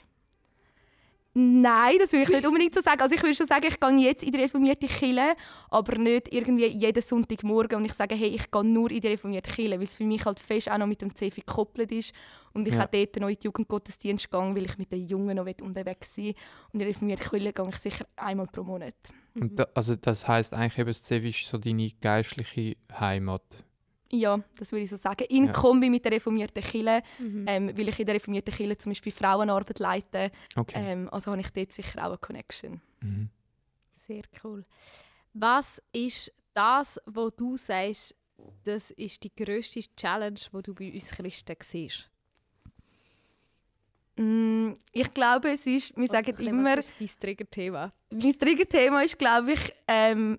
Nein, 1.39 1.97
das 1.99 2.13
würde 2.13 2.23
ich 2.23 2.29
nicht 2.31 2.47
unbedingt 2.47 2.73
so 2.73 2.81
sagen. 2.81 2.99
Also 3.03 3.15
ich 3.15 3.23
würde 3.23 3.35
schon 3.35 3.47
sagen, 3.47 3.67
ich 3.69 3.79
gehe 3.79 3.99
jetzt 3.99 4.23
in 4.23 4.33
die 4.33 4.39
reformierte 4.41 4.87
Kirche, 4.87 5.37
aber 5.69 5.99
nicht 5.99 6.33
irgendwie 6.33 6.65
jeden 6.65 7.03
Sonntagmorgen 7.03 7.77
und 7.77 7.85
ich 7.85 7.93
sage, 7.93 8.15
hey, 8.15 8.29
ich 8.29 8.51
gehe 8.51 8.65
nur 8.65 8.91
in 8.91 9.03
die 9.03 9.09
reformierte 9.09 9.53
Kirche, 9.53 9.73
weil 9.73 9.83
es 9.83 9.97
für 9.97 10.05
mich 10.05 10.25
halt 10.25 10.41
fest 10.41 10.71
auch 10.71 10.79
noch 10.79 10.87
mit 10.87 11.03
dem 11.03 11.15
CFI 11.15 11.43
gekoppelt 11.43 11.93
ist 11.93 12.15
und 12.55 12.67
ich 12.67 12.73
Ja. 12.73 12.85
auch 12.85 12.89
dort 12.91 13.17
noch 13.17 13.29
in 13.29 13.35
die 13.35 13.45
Jugendgottesdienst 13.45 14.31
gegangen, 14.31 14.57
weil 14.57 14.65
ich 14.65 14.79
mit 14.79 14.91
den 14.91 15.07
Jungen 15.07 15.37
noch 15.37 15.47
unterwegs 15.61 16.15
sein 16.15 16.25
will. 16.25 16.35
Und 16.73 16.73
in 16.73 16.79
die 16.79 16.85
reformierte 16.87 17.29
Kirche 17.29 17.53
gehe 17.53 17.69
ich 17.69 17.77
sicher 17.77 18.07
einmal 18.17 18.47
pro 18.47 18.63
Monat. 18.63 18.95
Da, 19.35 19.67
also 19.75 19.95
das 19.95 20.27
heisst 20.27 20.55
eigentlich 20.55 20.79
eben, 20.79 20.89
das 20.89 21.03
Zevi 21.03 21.29
ist 21.29 21.47
so 21.49 21.59
deine 21.59 21.91
geistliche 22.01 22.77
Heimat. 22.99 23.43
Ja, 24.13 24.39
das 24.59 24.71
würde 24.73 24.85
ich 24.85 24.91
so 24.91 24.97
sagen. 24.97 25.25
In 25.29 25.47
Ja. 25.47 25.53
Kombi 25.53 25.91
mit 25.91 26.05
der 26.05 26.13
reformierten 26.13 26.63
Kirche, 26.63 27.03
Mhm. 27.19 27.45
ähm, 27.49 27.77
weil 27.77 27.89
ich 27.89 27.99
in 27.99 28.07
der 28.07 28.15
reformierten 28.15 28.55
Kirche 28.55 28.79
zum 28.79 28.91
Beispiel 28.91 29.13
Frauenarbeit 29.13 29.79
leite. 29.81 30.31
Okay. 30.55 30.79
Ähm, 30.81 31.09
also 31.11 31.31
habe 31.33 31.41
ich 31.41 31.51
dort 31.51 31.73
sicher 31.73 32.01
auch 32.03 32.09
eine 32.11 32.19
Connection. 32.19 32.81
Mhm. 33.01 33.29
Sehr 34.07 34.23
cool. 34.45 34.65
Was 35.35 35.83
ist 35.93 36.33
das, 36.55 37.01
wo 37.07 37.31
du 37.31 37.57
sagst, 37.57 38.15
das 38.65 38.91
ist 38.93 39.25
die 39.25 39.35
grösste 39.35 39.81
Challenge, 39.97 40.39
wo 40.53 40.61
du 40.61 40.73
bei 40.75 40.93
uns 40.93 41.09
Christen 41.09 41.57
siehst? 41.63 42.09
Mm, 44.19 44.73
ich 44.93 45.13
glaube, 45.13 45.51
es 45.53 45.67
ist, 45.67 45.95
wir 45.97 46.09
sagen 46.09 46.35
immer, 46.39 46.77
Das 46.77 46.89
ist 46.89 47.01
dein 47.01 47.19
Trigger-Thema. 47.37 47.93
mein 48.11 48.39
Triggerthema 48.39 49.03
ist, 49.03 49.19
glaube 49.19 49.53
ich, 49.53 49.73
ähm, 49.89 50.39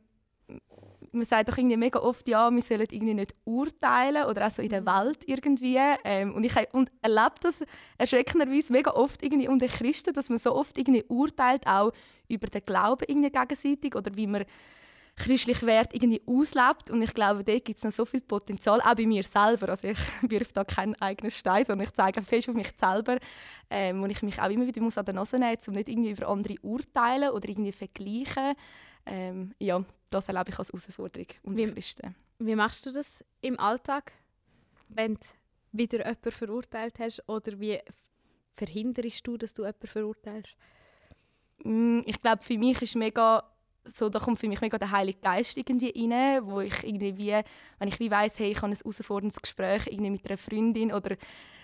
man 1.17 1.25
sagt 1.25 1.49
doch 1.49 1.57
irgendwie 1.57 1.77
mega 1.77 1.99
oft, 1.99 2.27
ja, 2.27 2.49
wir 2.49 2.61
sollen 2.61 2.87
irgendwie 2.89 3.13
nicht 3.13 3.35
urteilen 3.45 4.25
oder 4.25 4.47
auch 4.47 4.51
so 4.51 4.61
in 4.61 4.69
der 4.69 4.85
Welt 4.85 5.19
irgendwie. 5.25 5.79
Ähm, 6.03 6.33
und 6.33 6.43
ich 6.43 6.53
und 6.71 6.91
erlebe 7.01 7.35
das 7.41 7.63
erschreckenderweise 7.97 8.71
mega 8.71 8.91
oft 8.91 9.23
irgendwie 9.23 9.47
unter 9.47 9.67
Christen, 9.67 10.13
dass 10.13 10.29
man 10.29 10.37
so 10.37 10.55
oft 10.55 10.77
irgendwie 10.77 11.03
urteilt, 11.07 11.67
auch 11.67 11.91
über 12.27 12.47
den 12.47 12.65
Glauben 12.65 13.05
irgendwie 13.07 13.31
gegenseitig 13.31 13.95
oder 13.95 14.15
wie 14.15 14.27
man 14.27 14.45
christliche 15.17 15.65
Werte 15.65 15.95
irgendwie 15.95 16.21
auslebt. 16.25 16.91
Und 16.91 17.01
ich 17.01 17.13
glaube, 17.13 17.43
dort 17.43 17.65
gibt 17.65 17.79
es 17.79 17.83
noch 17.83 17.91
so 17.91 18.05
viel 18.05 18.21
Potenzial, 18.21 18.79
auch 18.81 18.95
bei 18.95 19.05
mir 19.05 19.23
selber. 19.23 19.69
Also 19.69 19.87
ich 19.87 19.97
wirf 20.21 20.53
da 20.53 20.63
keinen 20.63 20.95
eigenen 21.01 21.31
Stein, 21.31 21.65
sondern 21.65 21.87
ich 21.87 21.93
zeige 21.93 22.21
fest 22.21 22.47
auf 22.49 22.55
mich 22.55 22.71
selber, 22.79 23.17
ähm, 23.69 24.01
wo 24.01 24.05
ich 24.05 24.21
mich 24.21 24.39
auch 24.39 24.49
immer 24.49 24.67
wieder 24.67 24.81
muss 24.81 24.97
an 24.97 25.05
der 25.05 25.15
Nase 25.15 25.39
nehmen 25.39 25.55
muss, 25.57 25.67
um 25.67 25.73
nicht 25.73 25.89
irgendwie 25.89 26.11
über 26.11 26.27
andere 26.27 26.55
urteilen 26.61 27.31
oder 27.31 27.49
irgendwie 27.49 27.71
vergleichen. 27.71 28.55
Ähm, 29.09 29.53
ja, 29.59 29.83
das 30.09 30.27
erlebe 30.27 30.49
ich 30.49 30.59
als 30.59 30.69
Herausforderung 30.69 31.27
unter 31.43 31.57
Wie- 31.57 31.71
Christen. 31.71 32.15
Wie 32.39 32.55
machst 32.55 32.85
du 32.85 32.91
das 32.91 33.23
im 33.41 33.59
Alltag, 33.59 34.11
wenn 34.89 35.15
du 35.15 35.19
wieder 35.71 35.99
jemanden 35.99 36.31
verurteilt 36.31 36.99
hast? 36.99 37.23
Oder 37.27 37.59
wie 37.59 37.79
verhinderst 38.53 39.25
du, 39.25 39.37
dass 39.37 39.53
du 39.53 39.63
jemanden 39.63 39.87
verurteilst? 39.87 40.55
Mm, 41.63 42.01
Ich 42.05 42.21
glaube, 42.21 42.43
für 42.43 42.57
mich 42.57 42.81
ist 42.81 42.95
mega 42.95 43.43
so, 43.83 44.09
da 44.09 44.19
kommt 44.19 44.37
für 44.39 44.49
mich 44.49 44.59
mega 44.59 44.77
der 44.77 44.91
Heilige 44.91 45.19
Geist 45.19 45.55
irgendwie 45.55 45.93
rein, 45.95 46.45
wo 46.45 46.59
ich 46.59 46.83
irgendwie 46.83 47.17
wie, 47.17 47.39
wenn 47.79 47.87
ich 47.87 47.99
wie 48.01 48.11
weiss, 48.11 48.37
hey, 48.37 48.51
ich 48.51 48.57
habe 48.61 48.67
ein 48.67 48.75
herausforderndes 48.75 49.41
Gespräch 49.41 49.87
irgendwie 49.87 50.09
mit 50.11 50.27
einer 50.27 50.37
Freundin 50.37 50.91
oder 50.91 51.15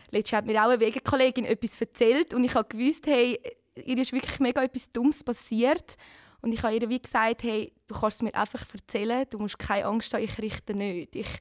letztens 0.10 0.38
hat 0.38 0.46
mir 0.46 0.58
auch 0.64 0.70
eine 0.70 0.80
Wegekollegin 0.80 1.44
etwas 1.44 1.80
erzählt 1.82 2.34
und 2.34 2.46
ich 2.46 2.56
habe 2.56 2.68
gewusst, 2.70 3.08
hey, 3.08 3.38
ihr 3.76 3.98
ist 3.98 4.14
wirklich 4.14 4.40
mega 4.40 4.64
etwas 4.64 4.90
Dummes 4.92 5.22
passiert 5.22 5.98
und 6.44 6.52
ich 6.52 6.62
habe 6.62 6.76
ihr 6.76 6.90
wie 6.90 7.02
gesagt, 7.02 7.44
hey, 7.44 7.72
du 7.88 7.96
kannst 7.96 8.18
es 8.18 8.22
mir 8.22 8.36
einfach 8.36 8.62
erzählen, 8.74 9.26
du 9.30 9.40
musst 9.40 9.58
keine 9.58 9.86
Angst 9.86 10.14
haben, 10.14 10.24
ich 10.24 10.38
richte 10.40 10.76
nicht. 10.76 11.16
Ich, 11.16 11.40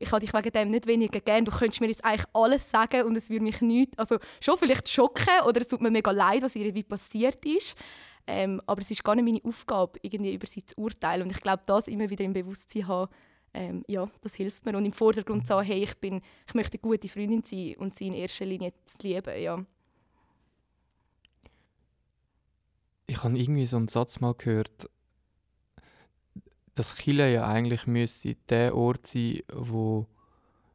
ich 0.00 0.10
habe 0.10 0.20
dich 0.20 0.34
wegen 0.34 0.50
dem 0.50 0.68
nicht 0.68 0.88
weniger 0.88 1.20
gern. 1.20 1.44
Du 1.44 1.52
könntest 1.52 1.80
mir 1.80 1.86
jetzt 1.86 2.04
eigentlich 2.04 2.26
alles 2.32 2.68
sagen 2.68 3.04
und 3.04 3.16
es 3.16 3.30
würde 3.30 3.44
mich 3.44 3.60
nicht, 3.60 3.96
also 3.96 4.18
schon 4.40 4.58
vielleicht 4.58 4.88
schocken 4.88 5.42
oder 5.46 5.60
es 5.60 5.68
tut 5.68 5.80
mir 5.80 5.92
mega 5.92 6.10
leid, 6.10 6.42
was 6.42 6.56
ihr 6.56 6.74
wie 6.74 6.82
passiert 6.82 7.44
ist. 7.46 7.76
Ähm, 8.26 8.60
aber 8.66 8.80
es 8.80 8.90
ist 8.90 9.04
gar 9.04 9.14
nicht 9.14 9.24
meine 9.24 9.40
Aufgabe, 9.44 10.00
irgendwie 10.02 10.34
über 10.34 10.46
sie 10.48 10.64
zu 10.64 10.76
urteilen. 10.76 11.22
Und 11.22 11.30
ich 11.30 11.40
glaube, 11.40 11.62
das 11.66 11.86
immer 11.86 12.10
wieder 12.10 12.24
im 12.24 12.32
Bewusstsein 12.32 12.88
haben, 12.88 13.12
ähm, 13.54 13.84
ja, 13.86 14.08
das 14.22 14.34
hilft 14.34 14.66
mir. 14.66 14.76
Und 14.76 14.84
im 14.84 14.92
Vordergrund 14.92 15.46
sagen, 15.46 15.66
hey, 15.66 15.84
ich, 15.84 15.96
bin, 15.98 16.20
ich 16.48 16.54
möchte 16.54 16.78
eine 16.78 16.82
gute 16.82 17.08
Freundin 17.08 17.44
sein 17.44 17.76
und 17.78 17.94
sie 17.94 18.08
in 18.08 18.14
erster 18.14 18.44
Linie 18.44 18.72
zu 18.86 18.98
lieben. 19.06 19.40
Ja. 19.40 19.64
Ich 23.22 23.24
habe 23.24 23.38
irgendwie 23.38 23.66
so 23.66 23.76
einen 23.76 23.86
Satz 23.86 24.18
mal 24.18 24.34
gehört, 24.34 24.90
dass 26.74 26.96
Chile 26.96 27.32
ja 27.32 27.46
eigentlich 27.46 27.86
müsste 27.86 28.34
der 28.48 28.74
Ort 28.74 29.06
sein, 29.06 29.42
wo 29.52 30.08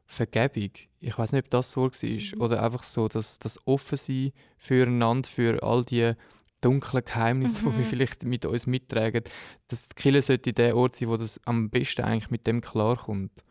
Vergebung, 0.06 0.70
ich 1.00 1.18
weiß 1.18 1.32
nicht, 1.32 1.44
ob 1.44 1.50
das 1.50 1.72
so 1.72 1.82
war, 1.82 1.90
Mhm. 2.02 2.40
oder 2.40 2.62
einfach 2.62 2.84
so, 2.84 3.06
dass 3.06 3.38
das 3.38 3.60
Offensein 3.66 4.32
füreinander, 4.56 5.28
für 5.28 5.62
all 5.62 5.84
die 5.84 6.14
dunklen 6.62 7.04
Geheimnisse, 7.04 7.60
die 7.60 7.66
wir 7.66 7.72
Mhm. 7.80 7.84
vielleicht 7.84 8.24
mit 8.24 8.46
uns 8.46 8.66
mittragen, 8.66 9.24
dass 9.68 9.90
Kirche 9.94 10.22
sollte 10.22 10.54
der 10.54 10.74
Ort 10.74 10.96
sein, 10.96 11.10
wo 11.10 11.18
das 11.18 11.38
am 11.44 11.68
besten 11.68 12.00
eigentlich 12.04 12.30
mit 12.30 12.46
dem 12.46 12.62
klarkommt. 12.62 13.44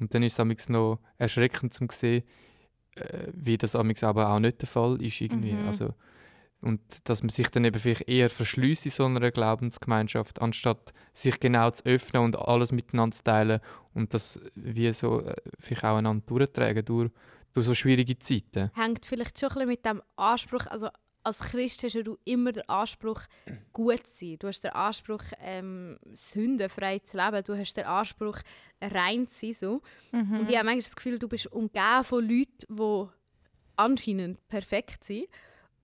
Und 0.00 0.14
dann 0.14 0.22
ist 0.22 0.38
es 0.38 0.68
noch 0.70 0.98
erschreckend 1.18 1.74
zu 1.74 1.86
sehen, 1.92 2.24
äh, 2.96 3.28
wie 3.34 3.58
das 3.58 3.76
aber 3.76 4.30
auch 4.30 4.40
nicht 4.40 4.62
der 4.62 4.68
Fall 4.68 5.02
ist 5.02 5.20
irgendwie. 5.20 5.52
Mhm. 5.52 5.66
Also, 5.66 5.92
und 6.64 6.80
dass 7.08 7.22
man 7.22 7.28
sich 7.28 7.48
dann 7.48 7.64
eben 7.64 7.78
vielleicht 7.78 8.08
eher 8.08 8.30
verschließt 8.30 8.86
in 8.86 8.92
so 8.92 9.04
einer 9.04 9.30
Glaubensgemeinschaft, 9.30 10.40
anstatt 10.40 10.92
sich 11.12 11.38
genau 11.38 11.70
zu 11.70 11.84
öffnen 11.84 12.22
und 12.22 12.36
alles 12.36 12.72
miteinander 12.72 13.14
zu 13.14 13.22
teilen 13.22 13.60
und 13.92 14.14
das 14.14 14.40
wie 14.54 14.92
so 14.92 15.20
äh, 15.20 15.34
vielleicht 15.60 15.84
auch 15.84 15.96
einander 15.96 16.24
durchtragen 16.26 16.84
durch, 16.84 17.10
durch 17.52 17.66
so 17.66 17.74
schwierige 17.74 18.18
Zeiten. 18.18 18.70
Hängt 18.74 19.04
vielleicht 19.04 19.38
schon 19.38 19.50
ein 19.50 19.54
bisschen 19.54 19.68
mit 19.68 19.86
dem 19.86 20.02
Anspruch, 20.16 20.66
also 20.66 20.88
als 21.24 21.40
Christ 21.40 21.82
hast 21.82 21.94
du 21.94 22.18
immer 22.24 22.52
den 22.52 22.68
Anspruch, 22.68 23.22
gut 23.72 24.06
zu 24.06 24.26
sein. 24.26 24.36
Du 24.38 24.46
hast 24.48 24.62
den 24.62 24.72
Anspruch, 24.72 25.22
ähm, 25.40 25.98
sündenfrei 26.12 26.98
zu 26.98 27.16
leben. 27.16 27.42
Du 27.44 27.56
hast 27.56 27.74
den 27.74 27.86
Anspruch, 27.86 28.38
rein 28.80 29.26
zu 29.26 29.38
sein. 29.40 29.54
So. 29.54 29.82
Und 30.12 30.50
ich 30.50 30.56
habe 30.56 30.66
manchmal 30.66 30.76
das 30.76 30.94
Gefühl, 30.96 31.18
du 31.18 31.28
bist 31.28 31.46
umgeben 31.46 32.04
von 32.04 32.28
Leuten, 32.28 32.76
die 32.76 33.06
anscheinend 33.76 34.46
perfekt 34.48 35.04
sind. 35.04 35.26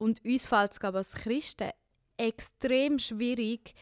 Und 0.00 0.24
uns 0.24 0.46
fällt 0.46 0.72
es 0.72 0.80
glaube 0.80 0.98
als 0.98 1.12
Christen 1.12 1.70
extrem 2.16 2.98
schwierig, 2.98 3.74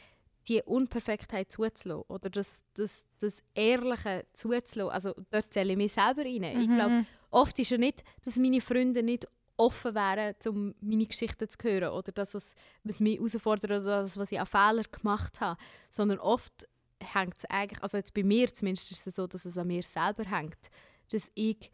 die 0.48 0.62
Unperfektheit 0.62 1.52
zuzulassen. 1.52 2.02
Oder 2.08 2.30
das, 2.30 2.62
das, 2.74 3.06
das 3.20 3.42
Ehrliche 3.54 4.26
zuzulassen. 4.32 4.90
Also 4.90 5.14
dort 5.30 5.52
zähle 5.52 5.72
ich 5.72 5.76
mich 5.76 5.92
selber 5.92 6.24
rein. 6.24 6.60
Ich 6.60 6.68
glaube, 6.68 7.06
oft 7.30 7.58
ist 7.58 7.70
ja 7.70 7.78
nicht, 7.78 8.02
dass 8.24 8.36
meine 8.36 8.60
Freunde 8.60 9.02
nicht 9.02 9.28
offen 9.56 9.94
wären, 9.94 10.34
um 10.46 10.74
meine 10.80 11.06
Geschichten 11.06 11.48
zu 11.48 11.58
hören 11.62 11.92
oder 11.92 12.12
das, 12.12 12.34
was, 12.34 12.54
was 12.84 13.00
mich 13.00 13.18
herausfordert 13.18 13.70
oder 13.70 14.02
das, 14.02 14.16
was 14.16 14.32
ich 14.32 14.40
an 14.40 14.46
Fehler 14.46 14.84
gemacht 14.84 15.40
habe. 15.40 15.60
Sondern 15.90 16.18
oft 16.18 16.66
hängt 17.00 17.36
es 17.38 17.44
eigentlich, 17.44 17.82
also 17.82 17.96
jetzt 17.96 18.14
bei 18.14 18.24
mir 18.24 18.52
zumindest 18.52 18.90
ist 18.90 19.06
es 19.06 19.16
so, 19.16 19.26
dass 19.26 19.44
es 19.44 19.58
an 19.58 19.66
mir 19.68 19.82
selber 19.82 20.24
hängt. 20.24 20.70
Dass 21.10 21.30
ich 21.34 21.70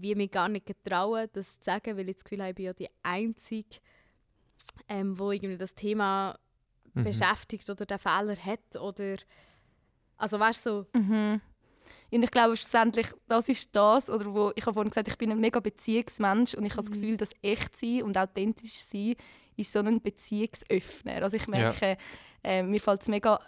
wie 0.00 0.14
mich 0.14 0.30
gar 0.30 0.48
nicht 0.48 0.66
getraue, 0.66 1.28
das 1.28 1.58
zu 1.58 1.64
sagen, 1.64 1.96
weil 1.96 2.08
ich 2.08 2.16
das 2.16 2.24
Gefühl 2.24 2.40
habe, 2.40 2.50
ich 2.50 2.56
bin 2.56 2.64
ja 2.66 2.72
die 2.72 2.88
Einzige, 3.02 3.78
ähm, 4.88 5.18
wo 5.18 5.30
irgendwie 5.32 5.58
das 5.58 5.74
Thema 5.74 6.38
Mhm. 6.94 7.04
beschäftigt 7.04 7.68
oder 7.70 7.86
den 7.86 7.98
Fehler 7.98 8.36
hat 8.36 8.76
oder 8.80 9.16
also 10.18 10.38
weißt 10.38 10.66
du, 10.66 10.70
so, 10.70 10.86
Mhm. 10.98 11.40
Und 12.12 12.22
ich 12.22 12.30
glaube 12.30 12.54
schlussendlich, 12.56 13.06
das 13.26 13.48
ist 13.48 13.70
das, 13.74 14.10
oder 14.10 14.26
wo 14.34 14.52
ich 14.54 14.62
habe 14.66 14.74
vorhin 14.74 14.90
gesagt, 14.90 15.08
ich 15.08 15.16
bin 15.16 15.30
ein 15.32 15.40
mega 15.40 15.58
Beziehungsmensch 15.60 16.52
und 16.54 16.64
ich 16.66 16.72
habe 16.76 16.82
das 16.86 16.90
Mhm. 16.90 17.00
Gefühl, 17.00 17.16
dass 17.16 17.30
echt 17.40 17.76
sein 17.78 18.02
und 18.02 18.18
authentisch 18.18 18.74
sein 18.74 19.14
ist 19.56 19.72
so 19.72 19.78
ein 19.78 20.00
Beziehungsöffner. 20.02 21.22
Also 21.22 21.36
ich 21.38 21.46
merke, 21.48 21.96
äh, 22.44 22.62
mir 22.62 22.80
fällt 22.80 23.00
es 23.02 23.08
mega 23.08 23.40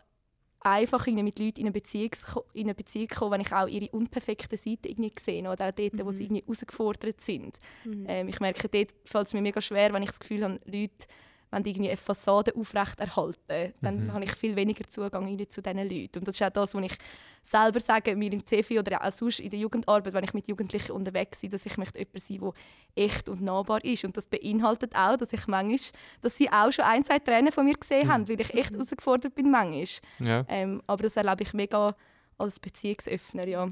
einfach, 0.64 1.06
irgendwie 1.06 1.25
mit 1.25 1.38
Leuten 1.38 1.61
in 1.61 1.66
eine, 1.66 1.73
Beziehung, 1.73 2.11
in 2.54 2.64
eine 2.64 2.75
Beziehung 2.75 3.09
kommen, 3.09 3.33
wenn 3.33 3.40
ich 3.42 3.52
auch 3.52 3.68
ihre 3.68 3.88
unperfekte 3.90 4.56
Seite 4.56 4.88
irgendwie 4.88 5.12
sehe 5.23 5.42
oder 5.49 5.68
auch 5.68 5.73
dort, 5.73 6.04
wo 6.04 6.11
sie 6.11 6.25
Mhm. 6.25 6.37
irgendwie 6.37 6.42
herausgefordert 6.47 7.21
sind. 7.21 7.59
mhm. 7.85 8.06
Ähm, 8.09 8.28
ich 8.28 8.40
merke, 8.40 8.68
dort 8.68 8.94
fällt 9.04 9.26
es 9.26 9.35
mir 9.35 9.42
mega 9.42 9.61
schwer, 9.61 9.92
wenn 9.92 10.02
ich 10.02 10.09
das 10.11 10.21
Gefühl 10.21 10.42
habe, 10.42 10.61
Leute 10.64 11.06
wenn 11.54 11.62
die 11.62 11.70
irgendwie 11.70 11.88
eine 11.88 11.96
Fassade 11.96 12.54
aufrecht 12.56 13.00
erhalten, 13.00 13.73
dann 13.80 14.04
Mhm. 14.06 14.12
habe 14.12 14.25
ich 14.25 14.32
viel 14.32 14.56
weniger 14.56 14.87
Zugang 14.88 15.26
zu 15.49 15.62
diesen 15.62 15.78
Leuten. 15.78 16.18
Und 16.18 16.28
das 16.28 16.34
ist 16.34 16.42
auch 16.42 16.50
das, 16.50 16.75
was 16.75 16.84
ich 16.84 16.96
selber 17.42 17.80
sage, 17.80 18.16
mir 18.16 18.32
im 18.32 18.44
CFI 18.44 18.78
oder 18.78 19.04
auch 19.04 19.12
sonst 19.12 19.40
in 19.40 19.50
der 19.50 19.58
Jugendarbeit, 19.61 20.12
wenn 20.14 20.25
ich 20.25 20.34
mit 20.34 20.49
Jugendlichen 20.49 20.92
unterwegs 20.92 21.40
bin, 21.40 21.50
dass 21.50 21.64
ich 21.66 21.76
möchte 21.76 21.99
jemand 21.99 22.20
sein, 22.23 22.40
der 22.96 23.04
echt 23.04 23.28
und 23.28 23.42
nahbar 23.42 23.84
ist. 23.84 24.04
Und 24.04 24.16
das 24.16 24.26
beinhaltet 24.26 24.94
auch, 24.96 25.16
dass 25.16 25.32
ich 25.32 25.46
manchmal, 25.46 25.78
dass 26.23 26.37
sie 26.37 26.50
auch 26.50 26.73
schon 26.73 26.84
ein, 26.84 27.04
zwei 27.04 27.18
Tränen 27.18 27.52
von 27.52 27.64
mir 27.64 27.75
gesehen 27.75 28.11
haben, 28.12 28.28
weil 28.28 28.40
ich 28.40 28.52
echt 28.54 28.70
Mhm. 28.73 28.76
herausgefordert 28.76 29.34
bin 29.34 29.50
manchmal. 29.50 29.84
Ja. 30.20 30.44
Ähm, 30.49 30.82
aber 30.87 31.02
das 31.04 31.16
erlebe 31.16 31.42
ich 31.42 31.52
mega 31.54 31.94
als 32.38 32.58
Beziehungsöffner, 32.61 33.46
ja. 33.46 33.68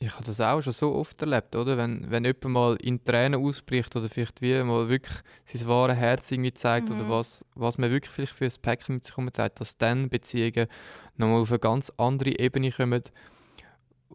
Ich 0.00 0.12
habe 0.14 0.24
das 0.24 0.40
auch 0.40 0.60
schon 0.62 0.72
so 0.72 0.94
oft 0.94 1.20
erlebt, 1.22 1.56
oder? 1.56 1.76
Wenn, 1.76 2.08
wenn 2.10 2.24
jemand 2.24 2.44
mal 2.44 2.76
in 2.76 3.02
Tränen 3.04 3.44
ausbricht 3.44 3.96
oder 3.96 4.08
vielleicht 4.08 4.40
wie 4.40 4.62
mal 4.62 4.88
wirklich 4.88 5.16
sein 5.44 5.66
wahres 5.68 5.96
Herz 5.96 6.30
irgendwie 6.30 6.54
zeigt 6.54 6.90
oder 6.90 7.02
Mhm. 7.04 7.08
was, 7.10 7.44
was 7.56 7.78
man 7.78 7.90
wirklich 7.90 8.12
vielleicht 8.12 8.34
für 8.34 8.44
ein 8.44 8.52
Päckchen 8.62 8.94
mit 8.96 9.04
sich 9.04 9.16
herumträgt, 9.16 9.60
dass 9.60 9.76
dann 9.76 10.08
Beziehungen 10.08 10.68
nochmal 11.16 11.40
auf 11.40 11.50
eine 11.50 11.58
ganz 11.58 11.90
andere 11.96 12.38
Ebene 12.38 12.70
kommen, 12.70 13.02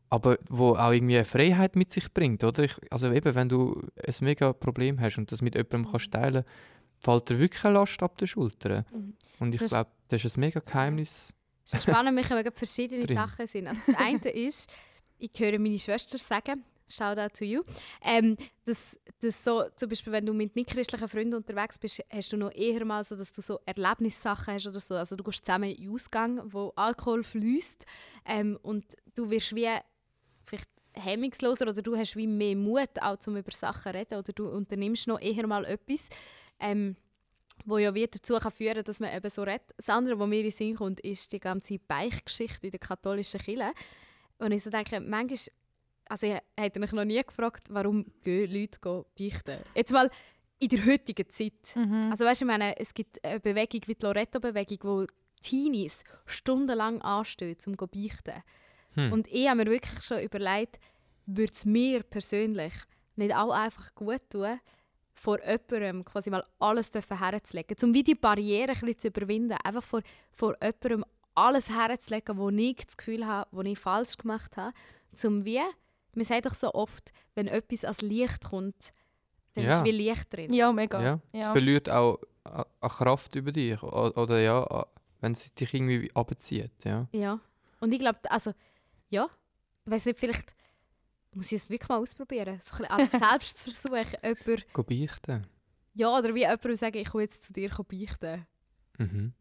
aber 0.10 0.38
wo 0.50 0.76
auch 0.76 0.92
irgendwie 0.92 1.16
eine 1.16 1.26
Freiheit 1.26 1.76
mit 1.76 1.92
sich 1.92 2.14
bringt, 2.14 2.44
oder? 2.44 2.64
Ich, 2.64 2.76
also 2.90 3.12
eben, 3.12 3.36
wenn 3.36 3.50
du 3.50 3.82
ein 4.06 4.14
mega 4.22 4.54
Problem 4.54 5.00
hast 5.02 5.18
und 5.18 5.32
das 5.32 5.42
mit 5.42 5.56
jemandem 5.56 5.92
kannst 5.92 6.12
teilen, 6.12 6.44
fällt 7.00 7.30
dir 7.30 7.40
wirklich 7.40 7.66
eine 7.66 7.74
Last 7.74 8.02
ab 8.02 8.18
den 8.18 8.28
Schultern. 8.28 8.86
Mhm. 8.94 9.14
Und 9.40 9.54
ich 9.56 9.60
glaube, 9.66 9.90
das 10.08 10.24
ist 10.24 10.38
ein 10.38 10.40
mega 10.42 10.60
Geheimnis. 10.62 11.34
Es 11.66 11.74
ist 11.74 11.84
spannend, 11.84 12.16
mich 12.16 12.30
wegen 12.30 12.52
verschiedene. 12.54 13.06
Sachen 13.14 13.48
sind. 13.48 13.68
Also 13.68 13.82
das 13.88 13.96
eine 13.98 14.30
ist, 14.30 14.70
ich 15.24 15.40
höre 15.40 15.58
meine 15.60 15.80
Schwester 15.80 16.18
sagen, 16.18 16.64
shout 16.88 17.18
out 17.18 17.34
to 17.34 17.46
you, 17.46 17.64
ähm, 18.04 18.36
dass, 18.66 18.98
dass 19.22 19.44
so, 19.44 19.64
zum 19.78 19.90
Beispiel, 19.90 20.12
wenn 20.12 20.26
du 20.26 20.34
mit 20.34 20.56
nicht-christlichen 20.56 21.08
Freunden 21.08 21.36
unterwegs 21.36 21.80
bist, 21.80 22.04
hast 22.10 22.34
du 22.34 22.38
noch 22.38 22.52
eher 22.52 22.84
mal 22.86 23.04
so, 23.04 23.16
dass 23.16 23.32
du 23.32 23.42
so 23.42 23.60
Erlebnissachen 23.66 24.54
hast 24.54 24.68
oder 24.68 24.80
so. 24.80 24.96
Also 24.96 25.16
du 25.16 25.24
gehst 25.24 25.46
zusammen 25.46 25.70
in 25.70 25.84
den 25.84 25.94
Ausgang, 25.94 26.42
wo 26.46 26.74
Alkohol 26.76 27.24
fließt 27.24 27.86
ähm, 28.26 28.60
und 28.62 28.86
du 29.16 29.30
wirst 29.30 29.56
wie 29.56 29.70
vielleicht 30.44 30.70
hemmungsloser 30.94 31.68
oder 31.70 31.82
du 31.82 31.96
hast 31.96 32.16
wie 32.16 32.28
mehr 32.28 32.56
Mut, 32.56 33.02
auch 33.02 33.18
zum 33.18 33.38
über 33.38 33.52
Sachen 33.52 33.94
zu 33.94 33.98
reden 33.98 34.16
oder 34.16 34.34
du 34.34 34.50
unternimmst 34.50 35.08
noch 35.08 35.22
eher 35.22 35.48
mal 35.48 35.66
etwas. 35.66 36.10
Ähm, 36.60 36.96
wo 37.66 37.78
ja 37.78 37.94
wieder 37.94 38.08
dazu 38.08 38.38
kann 38.38 38.52
führen 38.52 38.76
kann, 38.76 38.84
dass 38.84 39.00
man 39.00 39.16
eben 39.16 39.30
so 39.30 39.44
redet. 39.44 39.72
Das 39.78 39.88
andere, 39.90 40.18
was 40.18 40.28
mir 40.28 40.38
in 40.38 40.44
den 40.44 40.52
Sinn 40.52 40.76
kommt, 40.76 41.00
ist 41.02 41.32
die 41.32 41.40
ganze 41.40 41.78
Beichtgeschichte 41.80 42.68
in 42.68 42.72
der 42.72 42.80
katholischen 42.80 43.40
Kirche. 43.40 43.72
Und 44.40 44.52
ich 44.52 44.64
so 44.64 44.70
denke, 44.70 45.00
manchmal, 45.00 45.54
also 46.10 46.28
ich 46.28 46.38
hätte 46.58 46.80
mich 46.80 46.92
noch 46.92 47.06
nie 47.06 47.22
gefragt, 47.24 47.68
warum 47.70 48.06
gehen 48.24 48.52
Leute 48.52 48.80
gehen 48.80 49.06
beichten. 49.18 49.60
Jetzt 49.76 49.92
mal 49.92 50.10
in 50.60 50.70
der 50.70 50.86
heutigen 50.86 51.30
Zeit. 51.30 51.76
Also 52.10 52.26
weißt 52.26 52.42
du, 52.42 52.46
ich 52.46 52.48
meine, 52.48 52.78
es 52.78 52.94
gibt 52.94 53.24
eine 53.24 53.40
Bewegung 53.40 53.82
wie 53.86 53.96
die 53.96 54.06
Loretto-Bewegung, 54.06 54.80
wo 54.84 55.06
Teenies 55.42 56.04
stundenlang 56.26 57.02
anstehen, 57.02 57.58
um 57.68 57.78
zu 57.78 57.88
beichten. 57.88 58.44
Hm. 58.96 59.12
Und 59.12 59.28
ich 59.28 59.48
habe 59.48 59.64
mir 59.64 59.72
wirklich 59.72 60.02
schon 60.04 60.22
überlegt, 60.22 60.80
würde 61.26 61.52
es 61.52 61.66
mir 61.66 62.04
persönlich 62.04 62.74
nicht 63.16 63.36
auch 63.36 63.52
einfach 63.52 63.94
gut 63.96 64.30
tun, 64.30 64.60
vor 65.14 65.40
jemandem 65.46 66.06
quasi 66.06 66.30
mal 66.30 66.46
alles 66.60 66.92
herzulegen, 66.94 67.78
um 67.84 67.94
wie 67.94 68.04
die 68.04 68.16
Barriere 68.16 68.72
ein 68.72 68.80
bisschen 68.80 69.00
zu 69.00 69.08
überwinden. 69.10 69.58
Einfach 69.64 69.84
vor, 69.84 70.02
vor 70.32 70.56
jemandem 70.62 71.06
alles 71.36 71.70
herzulegen, 71.70 72.38
wo 72.38 72.50
ich 72.50 72.76
das 72.78 72.98
Gefühl 72.98 73.26
habe, 73.26 73.50
wo 73.52 73.62
ich 73.62 73.78
falsch 73.80 74.18
gemacht 74.18 74.58
habe, 74.58 74.74
zum 75.14 75.46
wie, 75.46 75.62
man 76.16 76.26
sagt 76.26 76.46
doch 76.46 76.54
so 76.56 76.74
oft, 76.74 77.12
wenn 77.36 77.48
etwas 77.48 77.86
als 77.86 78.02
Licht 78.02 78.44
kommt, 78.46 78.94
dann 79.54 79.66
Ja. 79.66 79.78
ist 79.80 79.86
wie 79.86 79.92
Licht 79.92 80.32
drin. 80.34 80.54
Ja, 80.54 80.72
mega. 80.72 81.02
Ja. 81.02 81.20
Es 81.32 81.40
Ja. 81.42 81.52
verliert 81.52 81.90
auch 81.90 82.20
an 82.44 82.66
Kraft 82.90 83.36
über 83.36 83.52
dich. 83.52 83.82
Oder 83.84 84.40
ja, 84.42 84.86
wenn 85.22 85.32
es 85.34 85.54
dich 85.54 85.74
irgendwie 85.74 86.12
abzieht. 86.16 86.72
Ja. 86.84 87.08
Ja. 87.12 87.40
Und 87.80 87.92
ich 87.94 88.00
glaube, 88.00 88.20
also, 88.30 88.54
ja, 89.10 89.28
ich 89.86 89.92
weiß 89.92 90.06
nicht, 90.06 90.20
vielleicht 90.20 90.56
muss 91.34 91.48
ich 91.52 91.62
es 91.64 91.70
wirklich 91.70 91.90
mal 91.90 91.98
ausprobieren. 92.00 92.60
So 92.64 92.84
ein 92.84 93.08
bisschen 93.08 93.20
Selbstversuch, 93.32 93.96
jemand, 94.24 94.74
Go 94.74 94.84
beichten. 94.84 95.48
ja, 95.94 96.18
oder 96.18 96.34
wie 96.36 96.40
jemand 96.42 96.78
sagen, 96.78 96.98
ich 96.98 97.10
komme 97.10 97.24
jetzt 97.24 97.44
zu 97.44 97.54
dir 97.54 97.70
beichten. 97.70 98.46
Mhm. 98.98 99.34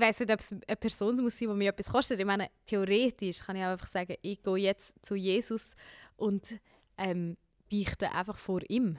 Ich 0.00 0.06
weiß 0.06 0.20
nicht, 0.20 0.32
ob 0.32 0.40
es 0.40 0.50
eine 0.52 0.76
Person 0.76 1.16
muss 1.16 1.38
sein, 1.38 1.48
die 1.48 1.54
mir 1.54 1.68
etwas 1.68 1.90
kostet. 1.90 2.18
Ich 2.18 2.24
meine, 2.24 2.48
theoretisch 2.64 3.40
kann 3.40 3.56
ich 3.56 3.62
auch 3.62 3.72
einfach 3.72 3.86
sagen, 3.86 4.14
ich 4.22 4.42
gehe 4.42 4.56
jetzt 4.56 4.94
zu 5.04 5.14
Jesus 5.14 5.74
und 6.16 6.58
ähm, 6.96 7.36
beichte 7.70 8.10
einfach 8.10 8.38
vor 8.38 8.62
ihm. 8.70 8.98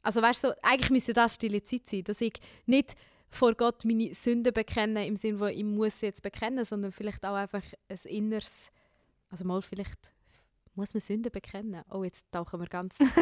Also 0.00 0.22
weißt 0.22 0.44
du, 0.44 0.56
eigentlich 0.64 0.88
müsste 0.88 1.12
das 1.12 1.34
stille 1.34 1.62
Zeit 1.62 1.86
sein, 1.86 2.04
dass 2.04 2.22
ich 2.22 2.40
nicht 2.64 2.94
vor 3.28 3.54
Gott 3.54 3.84
meine 3.84 4.14
Sünden 4.14 4.54
bekenne, 4.54 5.06
im 5.06 5.16
Sinne 5.16 5.36
von, 5.36 5.48
ich 5.48 5.62
muss 5.62 6.00
sie 6.00 6.06
jetzt 6.06 6.22
bekennen, 6.22 6.64
sondern 6.64 6.90
vielleicht 6.90 7.22
auch 7.26 7.34
einfach 7.34 7.62
ein 7.90 7.98
inneres, 8.04 8.70
also 9.28 9.44
mal 9.44 9.60
vielleicht 9.60 10.10
muss 10.74 10.94
man 10.94 11.02
Sünden 11.02 11.30
bekennen. 11.30 11.82
Oh, 11.90 12.02
jetzt 12.02 12.24
tauchen 12.32 12.60
wir 12.60 12.66
ganz. 12.66 12.98
Niki, 12.98 13.12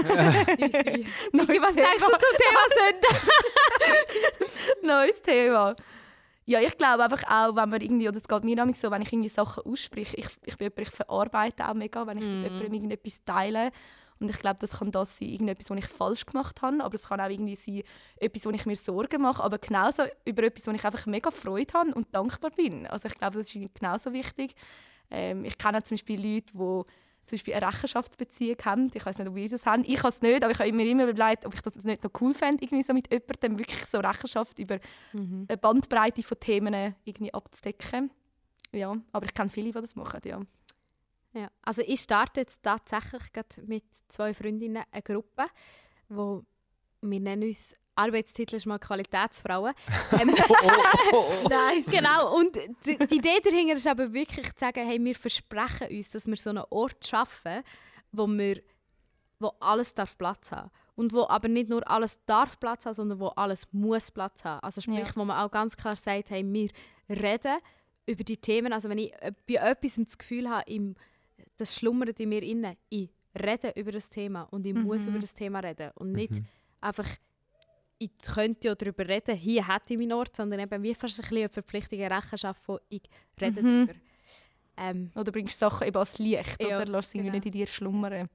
was 1.61 1.75
sagst 1.75 2.03
du 2.03 2.11
zum 2.11 2.37
Thema 2.39 2.61
Sünden? 2.77 3.17
Neues 4.87 5.21
Thema. 5.21 5.75
Ja, 6.45 6.61
ich 6.61 6.77
glaube 6.77 7.05
einfach 7.05 7.23
auch, 7.31 7.55
wenn 7.57 7.69
man 7.71 7.81
irgendwie, 7.81 8.09
oder 8.09 8.17
es 8.17 8.27
geht 8.27 8.45
mir 8.45 8.57
nämlich 8.57 8.79
so, 8.79 8.91
wenn 8.91 9.03
ich 9.03 9.13
irgendwie 9.13 9.29
Sachen 9.29 9.63
ausspreche, 9.65 10.17
ich, 10.17 10.27
ich 10.45 10.57
bin 10.57 10.67
jemand, 10.67 10.81
ich 10.81 10.91
verarbeite 10.91 11.69
auch 11.69 11.75
mega, 11.75 12.07
wenn 12.07 12.19
ich 12.19 12.25
Mhm. 12.25 12.41
mit 12.41 12.53
jemandem 12.55 12.75
irgendetwas 12.75 13.25
teile. 13.25 13.71
Und 14.19 14.31
ich 14.31 14.39
glaube, 14.39 14.59
das 14.61 14.79
kann 14.79 14.91
das 14.93 15.19
sein, 15.19 15.29
irgendetwas, 15.31 15.71
was 15.71 15.79
ich 15.79 15.87
falsch 15.89 16.27
gemacht 16.27 16.63
habe, 16.63 16.83
aber 16.85 16.95
es 16.95 17.09
kann 17.09 17.21
auch 17.21 17.29
irgendwie 17.29 17.57
sein, 17.57 17.83
etwas, 18.17 18.45
wo 18.47 18.51
ich 18.51 18.67
mir 18.67 18.77
Sorgen 18.77 19.23
mache, 19.23 19.43
aber 19.43 19.59
genauso 19.59 20.03
über 20.25 20.45
etwas, 20.45 20.67
wo 20.67 20.71
ich 20.73 20.85
einfach 20.85 21.07
mega 21.07 21.31
Freude 21.33 21.73
habe 21.75 21.95
und 21.95 22.15
dankbar 22.15 22.51
bin. 22.53 22.87
Also 22.87 23.09
ich 23.09 23.15
glaube, 23.17 23.39
das 23.39 23.53
ist 23.55 23.75
genauso 23.75 24.13
wichtig. 24.13 24.55
Ähm, 25.11 25.45
ich 25.45 25.59
kenne 25.59 25.83
zum 25.83 25.97
Beispiel 25.97 26.21
Leute, 26.35 26.53
die 26.55 26.83
zum 27.27 27.37
Beispiel 27.37 27.55
eine 27.55 27.67
Rechenschaftsbeziehung 27.69 28.57
haben. 28.65 28.91
Ich 28.95 29.05
weiß 29.07 29.19
nicht, 29.19 29.29
ob 29.29 29.37
ihr 29.37 29.49
das 29.49 29.65
haben. 29.67 29.85
Ich 29.87 29.99
habe 29.99 30.09
es 30.09 30.21
nicht, 30.21 30.43
aber 30.43 30.53
ich 30.53 30.59
habe 30.59 30.73
mir 30.73 30.87
immer 30.87 31.07
überlegt, 31.09 31.47
ob 31.47 31.55
ich 31.55 31.61
das 31.61 31.75
nicht 31.85 32.03
noch 32.05 32.11
cool 32.21 32.35
fände, 32.35 32.63
irgendwie 32.65 32.83
so 32.83 32.93
mit 32.93 33.13
jemandem 33.13 33.59
wirklich 33.59 33.85
so 33.87 33.99
Rechenschaft 33.99 34.59
über 34.59 34.79
Mhm. 35.13 35.47
eine 35.49 35.59
Bandbreite 35.59 36.23
von 36.23 36.39
Themen 36.41 36.95
irgendwie 37.05 37.33
abzudecken. 37.33 38.11
Ja, 38.73 38.97
aber 39.13 39.27
ich 39.27 39.35
kenne 39.35 39.51
viele, 39.51 39.67
die 39.73 39.81
das 39.81 39.95
machen, 39.95 40.21
ja. 40.25 40.41
Ja. 41.35 41.51
Also 41.63 41.83
ich 41.87 42.01
starte 42.01 42.41
jetzt 42.41 42.63
tatsächlich 42.63 43.23
mit 43.67 43.85
zwei 44.09 44.35
Freundinnen 44.35 44.83
eine 44.91 45.03
Gruppe, 45.03 45.47
wo 46.09 46.45
wir 47.01 47.21
nennen 47.21 47.49
uns 47.49 47.75
Arbeitstitel 47.95 48.57
ist 48.57 48.67
mal 48.67 48.79
Qualitätsfrauen. 48.79 49.75
Ähm, 50.21 50.29
Nice. 51.49 51.87
genau, 51.87 52.37
und 52.37 52.57
die, 52.87 52.97
die 52.97 53.17
Idee 53.17 53.41
dahinter 53.43 53.75
ist 53.75 53.87
aber 53.87 54.13
wirklich 54.13 54.47
zu 54.55 54.61
sagen, 54.61 54.87
hey, 54.87 55.03
wir 55.03 55.15
versprechen 55.15 55.89
uns, 55.91 56.11
dass 56.11 56.27
wir 56.27 56.37
so 56.37 56.51
einen 56.51 56.65
Ort 56.71 57.07
schaffen, 57.07 57.63
wo, 58.13 58.27
wir, 58.27 58.63
wo 59.39 59.53
alles 59.61 59.95
darf 59.95 60.17
Platz 60.19 60.53
haben 60.53 60.71
Und 60.97 61.13
wo 61.13 61.27
aber 61.29 61.49
nicht 61.49 61.69
nur 61.71 61.89
alles 61.91 62.21
darf 62.27 62.59
Platz 62.61 62.87
haben, 62.87 62.95
sondern 62.95 63.19
wo 63.21 63.29
alles 63.29 63.67
muss 63.73 64.11
Platz 64.11 64.45
haben. 64.45 64.61
Also 64.61 64.81
sprich, 64.81 64.99
Ja. 65.09 65.17
wo 65.17 65.25
man 65.25 65.39
auch 65.39 65.51
ganz 65.51 65.77
klar 65.77 65.97
sagt, 65.97 66.31
hey, 66.31 66.45
wir 66.45 66.71
reden 67.09 67.59
über 68.07 68.25
die 68.25 68.37
Themen. 68.37 68.73
Also 68.73 68.89
wenn 68.89 68.99
ich 68.99 69.13
äh, 69.21 69.33
bei 69.49 69.55
etwas 69.55 69.97
das 69.97 70.19
Gefühl 70.19 70.49
habe, 70.51 70.71
im, 70.71 70.95
das 71.57 71.75
schlummert 71.75 72.19
in 72.21 72.29
mir 72.29 72.43
inne, 72.43 72.77
ich 72.89 73.11
rede 73.39 73.73
über 73.77 73.93
das 73.93 74.09
Thema 74.09 74.43
und 74.51 74.67
ich 74.67 74.75
muss 74.75 75.03
Mhm. 75.05 75.11
über 75.13 75.19
das 75.21 75.35
Thema 75.35 75.61
reden. 75.61 75.91
Und 75.95 76.13
nicht 76.13 76.33
Mhm. 76.33 76.47
einfach, 76.81 77.09
ich 78.05 78.11
könnte 78.35 78.69
ja 78.69 78.75
darüber 78.75 79.07
reden, 79.07 79.37
hier 79.37 79.67
hätte 79.69 79.93
ich 79.95 79.99
meinen 79.99 80.13
Ort, 80.13 80.37
sondern 80.37 80.61
eben 80.61 80.83
wie 80.83 80.95
fast 80.95 81.19
ein 81.19 81.23
bisschen 81.23 81.39
eine 81.39 81.49
verpflichtige 81.49 82.11
Rechenschaft 82.11 82.63
von, 82.63 82.79
ich 82.89 83.03
rede 83.41 83.63
Mhm. 83.63 83.87
darüber. 83.87 84.01
Ähm, 84.77 85.11
Oder 85.15 85.33
bringst 85.33 85.59
Sachen 85.59 85.87
eben 85.87 85.97
als 85.97 86.19
Licht, 86.19 86.61
Ja, 86.63 86.79
oder? 86.79 86.87
Lass 86.87 87.11
sie 87.11 87.19
genau. 87.19 87.31
nicht 87.33 87.47
in 87.47 87.53
dir 87.53 87.67
schlummern. 87.67 88.29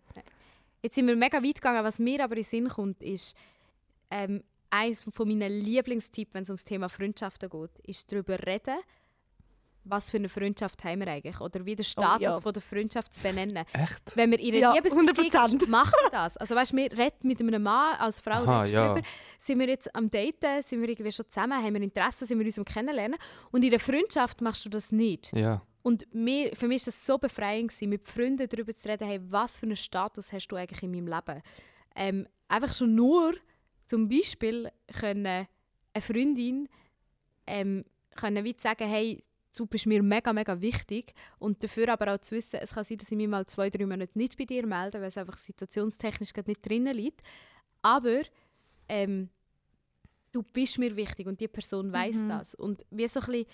Jetzt 0.84 0.96
sind 0.96 1.08
wir 1.08 1.16
mega 1.16 1.38
weit 1.44 1.56
gegangen. 1.56 1.84
Was 1.84 1.98
mir 2.00 2.24
aber 2.24 2.36
in 2.36 2.44
den 2.44 2.46
Sinn 2.46 2.68
kommt, 2.70 3.02
ist, 3.02 3.36
ähm, 4.12 4.44
eines 4.70 5.00
von 5.00 5.28
meinen 5.28 5.52
Lieblingstipps, 5.64 6.34
wenn 6.34 6.44
es 6.44 6.50
ums 6.50 6.64
Thema 6.64 6.90
Freundschaften 6.90 7.50
geht, 7.50 7.72
ist 7.84 8.12
darüber 8.12 8.38
reden, 8.46 8.78
was 9.90 10.12
für 10.12 10.18
eine 10.18 10.30
Freundschaft 10.30 10.84
haben 10.84 11.00
wir 11.00 11.08
eigentlich 11.08 11.40
oder 11.40 11.66
wie 11.66 11.76
der 11.76 11.84
Status 11.84 12.22
ja. 12.22 12.42
von 12.42 12.54
der 12.54 12.62
Freundschaft 12.62 13.14
zu 13.14 13.22
benennen. 13.22 13.66
Echt? 13.74 14.16
Wenn 14.16 14.32
wir 14.32 14.40
in 14.40 14.50
einer 14.56 14.60
Ja, 14.60 14.74
Liebesbeziehung 14.74 15.30
100%. 15.30 15.62
ist, 15.62 15.70
machen 15.70 15.94
wir 16.04 16.10
das. 16.12 16.38
Also 16.38 16.56
weißt, 16.56 16.74
wir 16.74 16.92
reden 16.92 17.28
mit 17.28 17.42
einem 17.42 17.64
Mann 17.64 17.96
als 17.98 18.20
Frau 18.20 18.44
Aha, 18.44 18.60
redest 18.60 18.74
ja. 18.74 18.94
drüber. 18.94 19.08
Sind 19.40 19.60
wir 19.60 19.68
jetzt 19.68 19.94
am 19.96 20.10
Daten, 20.10 20.62
sind 20.62 20.82
wir 20.82 20.90
irgendwie 20.90 21.12
schon 21.12 21.26
zusammen, 21.30 21.62
haben 21.62 21.74
wir 21.74 21.82
Interesse, 21.82 22.26
sind 22.26 22.40
wir 22.40 22.46
uns 22.46 22.58
am 22.58 22.66
Kennenlernen. 22.66 23.18
Und 23.52 23.64
in 23.64 23.72
der 23.72 23.80
Freundschaft 23.80 24.42
machst 24.42 24.66
du 24.66 24.70
das 24.70 24.92
nicht. 24.92 25.34
Ja. 25.34 25.62
Und 25.84 26.14
mir, 26.14 26.54
für 26.56 26.68
mich 26.68 26.82
war 26.82 26.86
das 26.88 27.06
so 27.06 27.18
befreiend, 27.18 27.70
gewesen, 27.70 27.90
mit 27.90 28.06
Freunden 28.06 28.50
darüber 28.50 28.76
zu 28.76 28.90
reden, 28.90 29.08
hey, 29.08 29.20
was 29.24 29.60
für 29.60 29.66
einen 29.66 29.78
Status 29.78 30.34
hast 30.34 30.48
du 30.48 30.58
eigentlich 30.58 30.84
in 30.84 30.92
meinem 30.92 31.08
Leben. 31.08 31.42
Ähm, 31.96 32.28
einfach 32.48 32.74
schon 32.74 32.94
nur 32.94 33.34
zum 33.86 34.10
Beispiel 34.10 34.70
können 35.00 35.48
eine 35.94 36.02
Freundin 36.02 36.68
ähm, 37.48 37.86
können 38.16 38.44
wie 38.44 38.56
sagen, 38.58 38.88
hey, 38.88 39.22
du 39.58 39.66
bist 39.66 39.86
mir 39.86 40.02
mega, 40.04 40.32
mega 40.34 40.60
wichtig. 40.62 41.14
Und 41.40 41.64
dafür 41.64 41.90
aber 41.90 42.14
auch 42.14 42.20
zu 42.20 42.36
wissen, 42.36 42.60
es 42.62 42.74
kann 42.74 42.84
sein, 42.84 42.98
dass 42.98 43.12
ich 43.12 43.18
mich 43.18 43.28
mal 43.28 43.46
zwei, 43.48 43.70
drei 43.70 43.86
Monate 43.86 44.18
nicht 44.18 44.38
bei 44.38 44.46
dir 44.46 44.66
melde, 44.66 45.00
weil 45.02 45.08
es 45.08 45.18
einfach 45.18 45.38
situationstechnisch 45.38 46.34
gerade 46.34 46.50
nicht 46.50 46.66
drinnen 46.68 46.96
liegt. 46.96 47.22
Aber 47.82 48.22
ähm, 48.90 49.30
du 50.32 50.44
bist 50.44 50.78
mir 50.78 50.96
wichtig 50.96 51.28
und 51.28 51.40
die 51.40 51.48
Person 51.48 51.92
weiß 51.92 52.18
Mhm. 52.22 52.30
das. 52.30 52.56
Und 52.56 52.86
wie 52.92 53.08
so 53.08 53.20
ein 53.20 53.26
bisschen 53.26 53.46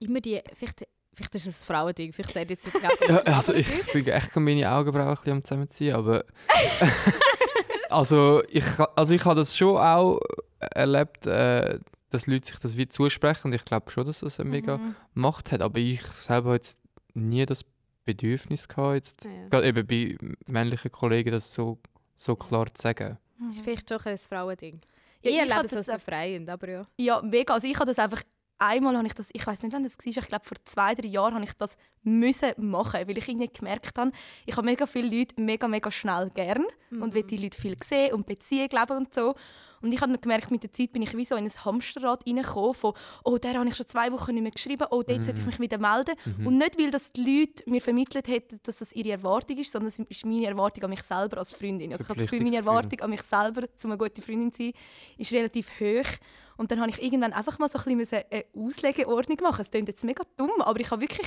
immer 0.00 0.20
die, 0.20 0.40
vielleicht, 0.54 0.86
vielleicht 1.14 1.34
ist 1.34 1.46
es 1.46 1.62
ein 1.62 1.66
Frauending, 1.66 2.12
vielleicht 2.12 2.32
sagt 2.32 2.50
jetzt 2.50 2.66
nicht 2.66 2.76
ja 3.08 3.18
also 3.18 3.52
ich 3.52 3.68
bin 3.92 4.06
echt 4.08 4.34
meine 4.36 4.70
Augenbrauen 4.72 5.08
ein 5.08 5.14
bisschen 5.14 5.32
am 5.32 5.44
zusammenziehen, 5.44 5.94
aber 5.94 6.24
also 7.90 8.42
ich, 8.48 8.64
also 8.96 9.14
ich 9.14 9.24
habe 9.24 9.36
das 9.40 9.56
schon 9.56 9.76
auch 9.76 10.18
erlebt, 10.58 11.26
äh, 11.26 11.78
dass 12.12 12.26
Leute 12.26 12.46
sich 12.46 12.58
das 12.60 12.76
wie 12.76 12.88
zusprechen 12.88 13.48
und 13.48 13.52
ich 13.54 13.64
glaube 13.64 13.90
schon, 13.90 14.06
dass 14.06 14.20
das 14.20 14.38
eine 14.38 14.48
mega 14.50 14.76
Mhm. 14.78 14.94
Macht 15.14 15.50
hat, 15.52 15.60
aber 15.62 15.78
ich 15.78 16.02
selber 16.02 16.50
habe 16.50 16.56
jetzt 16.56 16.78
nie 17.14 17.44
das 17.46 17.64
Bedürfnis 18.04 18.68
gehabt, 18.68 18.94
jetzt 18.96 19.24
Ja, 19.24 19.30
ja. 19.30 19.48
gerade 19.48 19.66
eben 19.68 19.86
bei 19.86 20.16
männlichen 20.46 20.90
Kollegen 20.92 21.30
das 21.30 21.52
so, 21.52 21.78
so 22.14 22.36
klar 22.36 22.66
zu 22.74 22.82
sagen. 22.82 23.18
Das 23.40 23.56
ist 23.56 23.64
vielleicht 23.64 23.88
schon 23.88 23.98
ein 24.04 24.18
Frauending. 24.18 24.80
Ja, 25.22 25.30
ich 25.30 25.36
ich 25.36 25.38
erlebe 25.38 25.64
es 25.64 25.70
das 25.70 25.88
als 25.88 25.88
auch- 25.88 25.94
befreiend, 26.04 26.48
aber 26.48 26.68
ja. 26.68 26.86
Ja, 26.98 27.22
mega. 27.22 27.54
Also 27.54 27.66
ich 27.66 27.74
habe 27.76 27.86
das 27.86 27.98
einfach 27.98 28.22
einmal 28.58 28.96
habe 28.96 29.06
ich 29.06 29.14
das, 29.14 29.28
ich 29.32 29.44
weiß 29.44 29.62
nicht, 29.62 29.72
wann 29.72 29.82
das 29.82 29.96
war, 29.98 30.06
ich 30.06 30.28
glaube 30.28 30.44
vor 30.44 30.56
zwei, 30.64 30.94
drei 30.94 31.08
Jahren 31.08 31.34
habe 31.34 31.44
ich 31.44 31.52
das 31.54 31.76
müssen 32.02 32.52
machen, 32.58 33.08
weil 33.08 33.18
ich 33.18 33.28
irgendwie 33.28 33.48
gemerkt 33.52 33.98
habe, 33.98 34.12
ich 34.46 34.56
habe 34.56 34.64
mega 34.64 34.86
viele 34.86 35.16
Leute 35.18 35.40
mega, 35.40 35.66
mega 35.66 35.90
schnell 35.90 36.30
gern 36.30 36.64
und 36.90 37.12
will 37.14 37.24
die 37.24 37.38
Leute 37.38 37.58
viel 37.60 37.76
sehen 37.82 38.14
und 38.14 38.26
beziehen, 38.26 38.68
leben 38.70 38.96
und 38.96 39.12
so. 39.14 39.34
Und 39.82 39.92
ich 39.92 40.00
habe 40.00 40.16
gemerkt, 40.18 40.50
mit 40.50 40.62
der 40.62 40.72
Zeit 40.72 40.92
bin 40.92 41.02
ich 41.02 41.16
wie 41.16 41.24
so 41.24 41.36
in 41.36 41.44
ein 41.44 41.64
Hamsterrad 41.64 42.26
reingekommen 42.26 42.74
von 42.74 42.94
«Oh, 43.24 43.38
der 43.38 43.54
habe 43.54 43.68
ich 43.68 43.76
schon 43.76 43.86
zwei 43.86 44.10
Wochen 44.12 44.32
nicht 44.32 44.42
mehr 44.42 44.52
geschrieben, 44.52 44.86
oh, 44.90 45.02
dort 45.02 45.24
sollte 45.24 45.40
ich 45.40 45.46
mich 45.46 45.60
wieder 45.60 45.78
melden». 45.78 46.14
Und 46.44 46.58
nicht, 46.58 46.78
weil 46.78 46.90
das 46.90 47.12
die 47.12 47.40
Leute 47.40 47.68
mir 47.68 47.80
vermittelt 47.80 48.28
hätten, 48.28 48.58
dass 48.62 48.78
das 48.78 48.92
ihre 48.92 49.10
Erwartung 49.10 49.58
ist, 49.58 49.72
sondern 49.72 49.88
es 49.88 49.98
ist 49.98 50.24
meine 50.24 50.46
Erwartung 50.46 50.84
an 50.84 50.90
mich 50.90 51.02
selber 51.02 51.38
als 51.38 51.52
Freundin. 51.52 51.92
Also 51.92 52.04
ich 52.04 52.08
habe 52.08 52.20
das 52.20 52.30
Gefühl, 52.30 52.44
meine. 52.44 52.62
Erwartung 52.62 53.00
an 53.00 53.10
mich 53.10 53.22
selber, 53.22 53.62
um 53.82 53.90
eine 53.90 53.98
gute 53.98 54.22
Freundin 54.22 54.52
zu 54.52 54.62
sein, 54.62 54.72
ist 55.18 55.32
relativ 55.32 55.68
hoch. 55.80 56.08
Und 56.56 56.70
dann 56.70 56.80
habe 56.80 56.90
ich 56.90 57.02
irgendwann 57.02 57.32
einfach 57.32 57.58
mal 57.58 57.68
so 57.68 57.78
ein 57.78 57.96
bisschen 57.98 58.22
eine 58.30 58.44
Auslegeordnung 58.54 59.38
machen. 59.42 59.62
Es 59.62 59.70
klingt 59.70 59.88
jetzt 59.88 60.04
mega 60.04 60.22
dumm, 60.36 60.60
aber 60.60 60.80
ich 60.80 60.90
habe 60.90 61.00
wirklich 61.00 61.26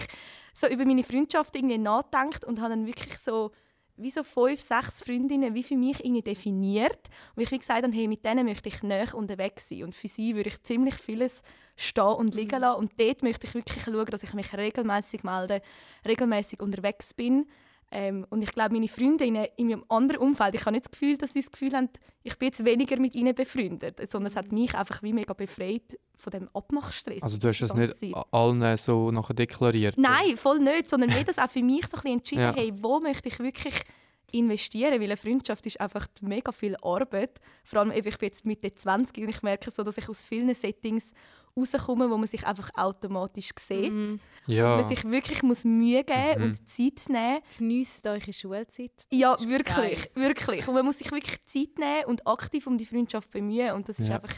so 0.53 0.67
über 0.67 0.85
meine 0.85 1.03
Freundschaft 1.03 1.55
irgendwie 1.55 1.77
nachgedacht 1.77 2.45
und 2.45 2.61
habe 2.61 2.69
dann 2.69 2.85
wirklich 2.85 3.17
so 3.17 3.51
wie 3.97 4.11
so 4.11 4.23
fünf, 4.23 4.59
sechs 4.61 5.01
Freundinnen 5.01 5.53
wie 5.53 5.63
für 5.63 5.77
mich 5.77 6.03
irgendwie 6.03 6.21
definiert. 6.21 6.99
Und 7.35 7.43
ich 7.43 7.51
wie 7.51 7.57
gesagt 7.57 7.83
habe, 7.83 7.95
hey, 7.95 8.07
mit 8.07 8.25
denen 8.25 8.45
möchte 8.45 8.69
ich 8.69 8.83
näher 8.83 9.13
unterwegs 9.15 9.69
sein. 9.69 9.83
Und 9.83 9.95
für 9.95 10.07
sie 10.07 10.35
würde 10.35 10.49
ich 10.49 10.61
ziemlich 10.63 10.95
vieles 10.95 11.41
stehen 11.77 12.03
und 12.03 12.35
liegen 12.35 12.59
lassen. 12.59 12.79
Und 12.79 12.91
dort 12.99 13.23
möchte 13.23 13.47
ich 13.47 13.53
wirklich 13.53 13.83
schauen, 13.83 14.05
dass 14.05 14.23
ich 14.23 14.33
mich 14.33 14.55
regelmäßig 14.55 15.23
melde, 15.23 15.61
regelmäßig 16.05 16.61
unterwegs 16.61 17.13
bin. 17.13 17.47
Ähm, 17.91 18.25
und 18.29 18.41
ich 18.41 18.51
glaube, 18.51 18.73
meine 18.73 18.87
Freundinnen 18.87 19.45
in 19.57 19.67
meinem 19.67 19.85
anderen 19.89 20.21
Umfeld, 20.21 20.55
ich 20.55 20.61
habe 20.61 20.71
nicht 20.73 20.85
das 20.85 20.91
Gefühl, 20.91 21.17
dass 21.17 21.33
sie 21.33 21.41
das 21.41 21.51
Gefühl 21.51 21.73
haben, 21.73 21.89
ich 22.23 22.37
bin 22.37 22.47
jetzt 22.47 22.65
weniger 22.65 22.99
mit 22.99 23.15
ihnen 23.15 23.33
befreundet, 23.35 23.99
sondern 24.11 24.31
es 24.31 24.35
hat 24.37 24.51
mich 24.51 24.75
einfach 24.75 25.01
wie 25.03 25.13
mega 25.13 25.33
befreit 25.33 25.97
von 26.17 26.31
dem 26.31 26.49
Abmachstress. 26.53 27.21
Also 27.23 27.37
du 27.37 27.47
hast 27.47 27.61
es 27.61 27.73
nicht 27.73 27.97
Zeit. 27.97 28.13
allen 28.31 28.77
so 28.77 29.11
nachher 29.11 29.33
deklariert? 29.35 29.95
so. 29.95 30.01
Nein, 30.01 30.35
voll 30.35 30.59
nicht, 30.59 30.89
sondern 30.89 31.11
mir 31.11 31.23
das 31.25 31.37
auch 31.37 31.49
für 31.49 31.63
mich 31.63 31.85
so 31.87 31.97
ein 31.97 32.01
bisschen 32.01 32.11
entschieden, 32.17 32.41
Ja. 32.41 32.55
hey, 32.55 32.73
wo 32.75 32.99
möchte 32.99 33.29
ich 33.29 33.39
wirklich 33.39 33.75
investieren, 34.31 34.93
weil 34.99 35.03
eine 35.03 35.17
Freundschaft 35.17 35.65
ist 35.65 35.79
einfach 35.79 36.07
mega 36.21 36.51
viel 36.51 36.75
Arbeit. 36.81 37.39
Vor 37.63 37.79
allem, 37.79 37.91
eben, 37.91 38.07
ich 38.07 38.17
bin 38.17 38.27
jetzt 38.27 38.45
Mitte 38.45 38.73
20 38.73 39.23
und 39.23 39.29
ich 39.29 39.41
merke 39.43 39.71
so, 39.71 39.83
dass 39.83 39.97
ich 39.97 40.09
aus 40.09 40.21
vielen 40.23 40.53
Settings 40.53 41.13
rauskomme, 41.57 42.09
wo 42.09 42.17
man 42.17 42.27
sich 42.27 42.45
einfach 42.45 42.69
automatisch 42.75 43.49
sieht. 43.59 43.91
Mhm. 43.91 44.19
Ja. 44.47 44.77
Man 44.77 44.87
sich 44.87 45.03
wirklich 45.05 45.41
muss 45.43 45.63
Mühe 45.63 46.03
geben 46.03 46.39
Mhm. 46.41 46.43
und 46.49 46.69
Zeit 46.69 47.09
nehmen. 47.09 47.39
Geniesst 47.57 48.05
eure 48.07 48.33
Schulzeit. 48.33 48.91
Ja, 49.11 49.33
Das 49.33 49.41
ist 49.41 49.49
wirklich, 49.49 49.75
geil. 49.75 49.97
wirklich. 50.15 50.67
Und 50.67 50.73
man 50.73 50.85
muss 50.85 50.97
sich 50.97 51.11
wirklich 51.11 51.43
Zeit 51.45 51.77
nehmen 51.77 52.05
und 52.07 52.27
aktiv 52.27 52.67
um 52.67 52.77
die 52.77 52.85
Freundschaft 52.85 53.31
bemühen. 53.31 53.71
Und 53.71 53.87
das 53.89 53.99
ist 53.99 54.09
Ja. 54.09 54.15
einfach, 54.15 54.33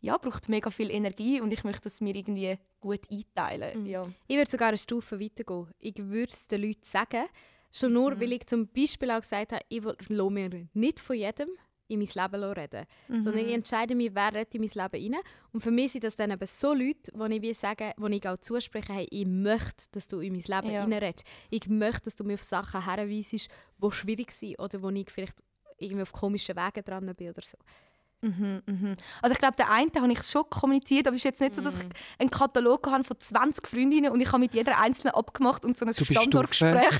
ja, 0.00 0.16
braucht 0.18 0.48
mega 0.48 0.70
viel 0.70 0.90
Energie 0.90 1.40
und 1.40 1.52
ich 1.52 1.64
möchte 1.64 1.82
das 1.84 2.00
mir 2.00 2.14
irgendwie 2.14 2.56
gut 2.80 3.00
einteilen. 3.10 3.80
Mhm. 3.82 3.86
Ja. 3.86 4.02
Ich 4.28 4.36
würde 4.36 4.50
sogar 4.50 4.68
eine 4.68 4.78
Stufe 4.78 5.20
weitergehen. 5.20 5.68
Ich 5.78 5.96
würde 5.98 6.32
es 6.32 6.46
den 6.48 6.62
Leuten 6.62 6.84
sagen, 6.84 7.24
schon 7.70 7.92
nur, 7.92 8.14
Mhm. 8.14 8.20
weil 8.20 8.32
ich 8.32 8.46
zum 8.46 8.68
Beispiel 8.68 9.10
auch 9.10 9.20
gesagt 9.20 9.52
habe, 9.52 9.62
ich 9.68 9.82
will- 9.84 9.96
lasse 10.08 10.30
mir 10.30 10.68
nicht 10.74 11.00
von 11.00 11.16
jedem 11.16 11.48
in 11.92 11.98
mein 12.00 12.08
Leben 12.14 12.42
reden. 12.52 12.86
Sondern 13.08 13.42
Mhm. 13.42 13.48
ich 13.48 13.54
entscheide 13.54 13.94
mich, 13.94 14.10
wer 14.14 14.32
redet 14.34 14.54
in 14.54 14.60
mein 14.62 14.90
Leben 14.90 15.14
rein. 15.14 15.22
Und 15.52 15.60
für 15.60 15.70
mich 15.70 15.92
sind 15.92 16.04
das 16.04 16.16
dann 16.16 16.30
eben 16.30 16.46
so 16.46 16.72
Leute, 16.72 17.12
wo 17.14 17.24
ich 17.26 17.42
wie 17.42 17.54
sage, 17.54 17.92
wo 17.96 18.06
ich 18.06 18.26
auch 18.28 18.38
zuspreche, 18.38 18.92
hey, 18.92 19.06
ich 19.10 19.26
möchte, 19.26 19.84
dass 19.92 20.08
du 20.08 20.20
in 20.20 20.32
mein 20.32 20.40
Leben 20.42 20.70
Ja. 20.74 20.82
reinredest. 20.82 21.24
Ich 21.50 21.68
möchte, 21.68 22.02
dass 22.04 22.16
du 22.16 22.24
mich 22.24 22.34
auf 22.34 22.42
Sachen 22.42 22.84
herweisst, 22.84 23.32
die 23.32 23.90
schwierig 23.92 24.32
sind 24.32 24.58
oder 24.58 24.82
wo 24.82 24.90
ich 24.90 25.10
vielleicht 25.10 25.42
irgendwie 25.78 26.02
auf 26.02 26.12
komischen 26.12 26.56
Wegen 26.56 26.84
dran 26.84 27.14
bin 27.14 27.28
oder 27.30 27.42
so. 27.42 27.58
Mhm, 28.24 28.62
mhm. 28.66 28.96
Also 29.20 29.32
ich 29.32 29.38
glaube, 29.38 29.56
der 29.56 29.68
eine 29.70 29.90
habe 29.96 30.12
ich 30.12 30.22
schon 30.22 30.48
kommuniziert, 30.48 31.06
aber 31.08 31.14
es 31.16 31.20
ist 31.20 31.24
jetzt 31.24 31.40
nicht 31.40 31.56
so, 31.56 31.60
dass 31.60 31.74
ich 31.74 31.82
Mhm. 31.82 31.88
einen 32.20 32.30
Katalog 32.30 32.86
habe 32.88 33.02
von 33.02 33.18
20 33.18 33.66
Freundinnen 33.66 34.12
und 34.12 34.20
ich 34.20 34.28
habe 34.28 34.38
mit 34.38 34.54
jeder 34.54 34.78
einzelnen 34.78 35.12
abgemacht 35.14 35.64
und 35.64 35.76
so 35.76 35.84
ein. 35.84 35.92
Stufe 35.92 36.14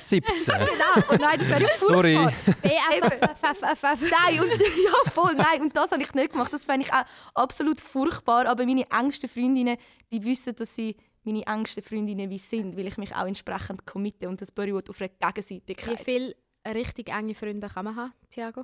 17. 0.00 0.22
Genau, 0.44 1.10
und 1.12 1.20
nein, 1.20 1.38
das 1.38 1.48
wäre 1.48 1.62
ja 1.62 1.68
Sorry. 1.78 2.16
furchtbar. 2.16 2.32
BFFFFF. 2.62 4.10
Nein, 4.10 4.40
und, 4.40 4.50
ja 4.60 5.10
voll, 5.12 5.34
nein, 5.34 5.62
und 5.62 5.76
das 5.76 5.92
habe 5.92 6.02
ich 6.02 6.12
nicht 6.14 6.32
gemacht. 6.32 6.52
Das 6.52 6.64
fände 6.64 6.86
ich 6.86 6.92
auch 6.92 7.04
absolut 7.34 7.80
furchtbar, 7.80 8.46
aber 8.46 8.66
meine 8.66 8.90
engsten 8.90 9.28
Freundinnen, 9.28 9.76
die 10.10 10.24
wissen, 10.24 10.54
dass 10.56 10.74
sie 10.74 10.96
meine 11.24 11.46
engsten 11.46 11.84
Freundinnen 11.84 12.30
wie 12.30 12.38
sind, 12.38 12.76
weil 12.76 12.88
ich 12.88 12.98
mich 12.98 13.14
auch 13.14 13.26
entsprechend 13.26 13.86
committe 13.86 14.28
und 14.28 14.40
das 14.40 14.50
beruht 14.50 14.90
auf 14.90 15.00
einer 15.00 15.08
Wie 15.10 15.24
Gegenseitigkeit. 15.24 16.00
viele 16.00 16.34
richtig 16.66 17.08
enge 17.10 17.36
Freunde 17.36 17.68
kann 17.68 17.84
man 17.84 17.94
haben, 17.96 18.12
Thiago? 18.28 18.62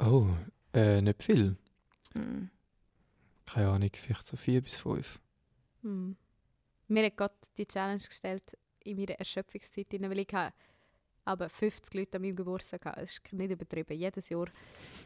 Oh, 0.00 0.26
äh, 0.74 1.00
nicht 1.02 1.22
viel. 1.22 1.56
Mhm. 2.14 2.50
Keine 3.46 3.68
Ahnung, 3.70 3.90
vielleicht 3.94 4.26
so 4.26 4.36
vier 4.36 4.60
bis 4.62 4.76
fünf. 4.76 5.20
Hm. 5.82 6.16
Mir 6.88 7.06
hat 7.06 7.16
Gott 7.16 7.34
die 7.58 7.66
Challenge 7.66 8.00
gestellt 8.02 8.56
in 8.84 8.96
meiner 8.96 9.14
Erschöpfungszeit, 9.18 9.86
weil 9.92 10.18
ich 10.20 10.28
habe 10.32 10.52
aber 11.24 11.48
50 11.48 11.94
Leute 11.94 12.16
an 12.16 12.22
meinem 12.22 12.36
Geburtstag 12.36 12.84
hatte. 12.84 13.00
Das 13.00 13.12
ist 13.12 13.32
nicht 13.32 13.50
übertrieben, 13.50 13.96
jedes 13.96 14.28
Jahr. 14.28 14.46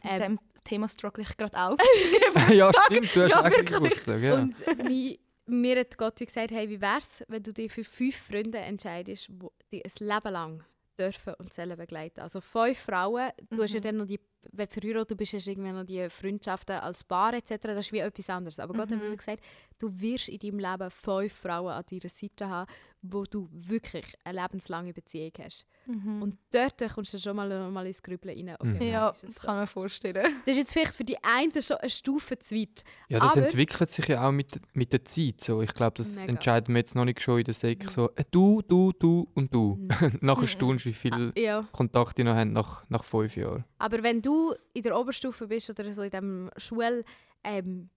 Mit 0.02 0.12
Ähm, 0.12 0.20
dem 0.20 0.40
Thema 0.64 0.88
struggle 0.88 1.24
ich 1.24 1.36
gerade 1.36 1.56
auch. 1.58 1.76
ja, 2.52 2.70
stimmt, 2.86 3.14
du 3.16 3.22
hast 3.22 3.30
Ja, 3.30 3.40
auch 3.40 3.44
wirklich. 3.50 3.66
Geburtstag. 3.66 4.22
Ja. 4.22 4.34
Und 4.34 4.64
mi, 4.84 5.18
mir 5.46 5.80
hat 5.80 5.96
Gott 5.98 6.16
gesagt, 6.18 6.50
hey, 6.52 6.68
wie 6.70 6.80
wär's, 6.80 7.22
wenn 7.28 7.42
du 7.42 7.52
dich 7.52 7.72
für 7.72 7.84
fünf 7.84 8.16
Freunde 8.16 8.58
entscheidest, 8.58 9.28
die 9.72 9.82
dich 9.82 10.00
ein 10.00 10.06
Leben 10.06 10.32
lang 10.32 10.64
dürfen 10.98 11.34
und 11.34 11.52
sollen 11.52 11.76
begleiten. 11.76 12.20
Also 12.20 12.40
fünf 12.40 12.78
Frauen, 12.78 13.30
du 13.50 13.62
hast 13.62 13.72
ja 13.74 13.80
Mhm. 13.80 13.84
dann 13.84 13.96
noch 13.98 14.06
die, 14.06 14.20
wenn 14.52 14.66
du 14.66 14.72
verheiratet 14.80 15.16
bist, 15.18 15.32
hast 15.34 15.46
du 15.46 15.50
irgendwann 15.50 15.74
noch 15.76 15.84
die 15.84 16.08
Freundschaften 16.10 16.76
als 16.76 17.04
Paar 17.04 17.34
etc. 17.34 17.50
Das 17.62 17.86
ist 17.86 17.92
wie 17.92 17.98
etwas 17.98 18.30
anderes. 18.30 18.58
Aber 18.58 18.74
Gott 18.74 18.90
hat 18.90 19.00
Mhm. 19.02 19.10
mir 19.10 19.16
gesagt, 19.16 19.42
du 19.78 19.90
wirst 20.00 20.28
in 20.28 20.38
deinem 20.38 20.58
Leben 20.58 20.90
fünf 20.90 21.32
Frauen 21.32 21.72
an 21.72 21.84
deiner 21.90 22.08
Seite 22.08 22.48
haben, 22.48 22.70
wo 23.02 23.24
du 23.24 23.48
wirklich 23.52 24.06
eine 24.24 24.42
lebenslange 24.42 24.92
Beziehung 24.92 25.32
hast. 25.40 25.64
Mhm. 25.86 26.22
Und 26.22 26.38
dort 26.52 26.82
kommst 26.92 27.14
du 27.14 27.18
schon 27.18 27.36
mal, 27.36 27.70
mal 27.70 27.86
ins 27.86 28.02
Grübeln 28.02 28.48
rein. 28.48 28.56
Okay, 28.58 28.84
Mhm. 28.86 28.92
ja, 28.92 29.10
das 29.10 29.20
so. 29.20 29.40
kann 29.40 29.56
man 29.56 29.66
vorstellen. 29.66 30.14
Das 30.44 30.48
ist 30.48 30.56
jetzt 30.56 30.72
vielleicht 30.72 30.94
für 30.94 31.04
die 31.04 31.16
einen 31.22 31.52
schon 31.62 31.76
eine 31.76 31.90
Stufe 31.90 32.38
zu 32.38 32.54
weit. 32.56 32.82
Ja, 33.08 33.20
das 33.20 33.32
Aber- 33.32 33.42
entwickelt 33.46 33.90
sich 33.90 34.06
ja 34.08 34.26
auch 34.26 34.32
mit, 34.32 34.58
mit 34.74 34.92
der 34.92 35.04
Zeit. 35.04 35.40
So. 35.40 35.62
Ich 35.62 35.72
glaube, 35.72 35.94
das 35.98 36.16
Mega. 36.16 36.28
entscheiden 36.28 36.74
wir 36.74 36.78
jetzt 36.80 36.96
noch 36.96 37.04
nicht 37.04 37.22
schon 37.22 37.38
in 37.38 37.44
der 37.44 37.54
Sek. 37.54 37.84
Mhm. 37.84 37.88
So, 37.90 38.10
äh, 38.16 38.24
du, 38.30 38.62
du, 38.62 38.92
du 38.92 39.28
und 39.34 39.54
du. 39.54 39.76
Mhm. 39.76 39.88
Nachher 40.20 40.46
staunst 40.48 40.84
du, 40.84 40.88
wie 40.88 40.94
viele 40.94 41.32
Ja. 41.38 41.68
Kontakte 41.72 42.24
noch 42.24 42.34
haben 42.34 42.52
nach, 42.52 42.84
nach 42.88 43.04
fünf 43.04 43.36
Jahren. 43.36 43.64
Aber 43.78 44.02
wenn 44.02 44.20
du 44.22 44.54
in 44.74 44.82
der 44.82 44.98
Oberstufe 44.98 45.46
bist 45.46 45.70
oder 45.70 45.92
so 45.92 46.02
in 46.02 46.10
dem 46.10 46.50
Schul 46.56 47.04
ähm, 47.44 47.90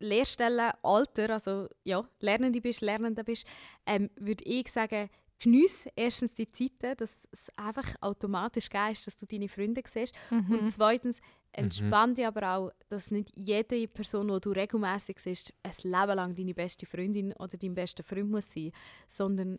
Lehrstellenalter, 0.00 1.30
also 1.30 1.68
ja, 1.84 2.08
Lernende 2.20 2.60
bist, 2.60 2.80
Lernende 2.80 3.24
bist, 3.24 3.46
ähm, 3.86 4.10
würde 4.16 4.44
ich 4.44 4.70
sagen, 4.70 5.10
geniesse 5.38 5.90
erstens 5.94 6.34
die 6.34 6.50
Zeiten, 6.50 6.96
dass 6.96 7.28
es 7.30 7.50
einfach 7.56 7.94
automatisch 8.00 8.68
ist, 8.90 9.06
dass 9.06 9.16
du 9.16 9.26
deine 9.26 9.48
Freunde 9.48 9.82
siehst. 9.86 10.14
Mhm. 10.30 10.50
Und 10.52 10.70
zweitens, 10.70 11.20
entspann 11.52 12.14
dich 12.14 12.26
aber 12.26 12.56
auch, 12.56 12.72
dass 12.88 13.10
nicht 13.10 13.30
jede 13.36 13.86
Person, 13.88 14.28
die 14.28 14.40
du 14.40 14.50
regelmäßig 14.50 15.18
siehst, 15.18 15.54
ein 15.62 15.72
Leben 15.82 16.16
lang 16.16 16.34
deine 16.34 16.54
beste 16.54 16.86
Freundin 16.86 17.32
oder 17.34 17.56
dein 17.56 17.74
bester 17.74 18.02
Freund 18.02 18.30
muss 18.30 18.52
sein, 18.52 18.72
sondern 19.06 19.58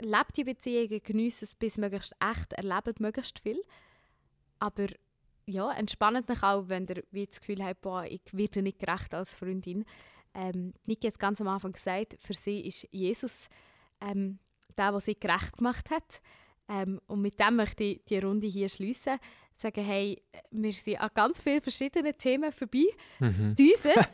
lebt 0.00 0.36
die 0.36 0.44
Beziehungen, 0.44 1.02
geniesse 1.02 1.44
es 1.44 1.54
bis 1.54 1.78
möglichst 1.78 2.14
echt, 2.20 2.52
erlebt 2.52 3.00
möglichst 3.00 3.38
viel. 3.38 3.62
Aber 4.58 4.86
ja, 5.50 5.70
entspannt 5.72 6.30
euch 6.30 6.42
auch, 6.42 6.68
wenn 6.68 6.86
ihr 6.86 7.02
wie 7.10 7.26
das 7.26 7.40
Gefühl 7.40 7.64
habt, 7.64 7.80
boah, 7.82 8.04
ich 8.04 8.22
werde 8.32 8.62
nicht 8.62 8.78
gerecht 8.78 9.14
als 9.14 9.34
Freundin. 9.34 9.84
Ähm, 10.34 10.74
Niki 10.84 11.06
hat 11.06 11.12
es 11.12 11.18
ganz 11.18 11.40
am 11.40 11.48
Anfang 11.48 11.72
gesagt, 11.72 12.16
für 12.20 12.34
sie 12.34 12.60
ist 12.60 12.86
Jesus 12.90 13.48
ähm, 14.00 14.38
der, 14.76 14.90
der 14.92 15.00
sie 15.00 15.18
gerecht 15.18 15.56
gemacht 15.56 15.90
hat. 15.90 16.20
Ähm, 16.68 17.00
und 17.06 17.20
mit 17.20 17.38
dem 17.40 17.56
möchte 17.56 17.84
ich 17.84 18.04
die 18.04 18.18
Runde 18.18 18.46
hier 18.46 18.68
schließen. 18.68 19.18
Sagen, 19.56 19.84
hey, 19.84 20.22
wir 20.50 20.72
sind 20.72 21.00
an 21.00 21.10
ganz 21.14 21.42
vielen 21.42 21.60
verschiedenen 21.60 22.16
Themen 22.16 22.52
vorbei. 22.52 22.86
Mhm. 23.18 23.54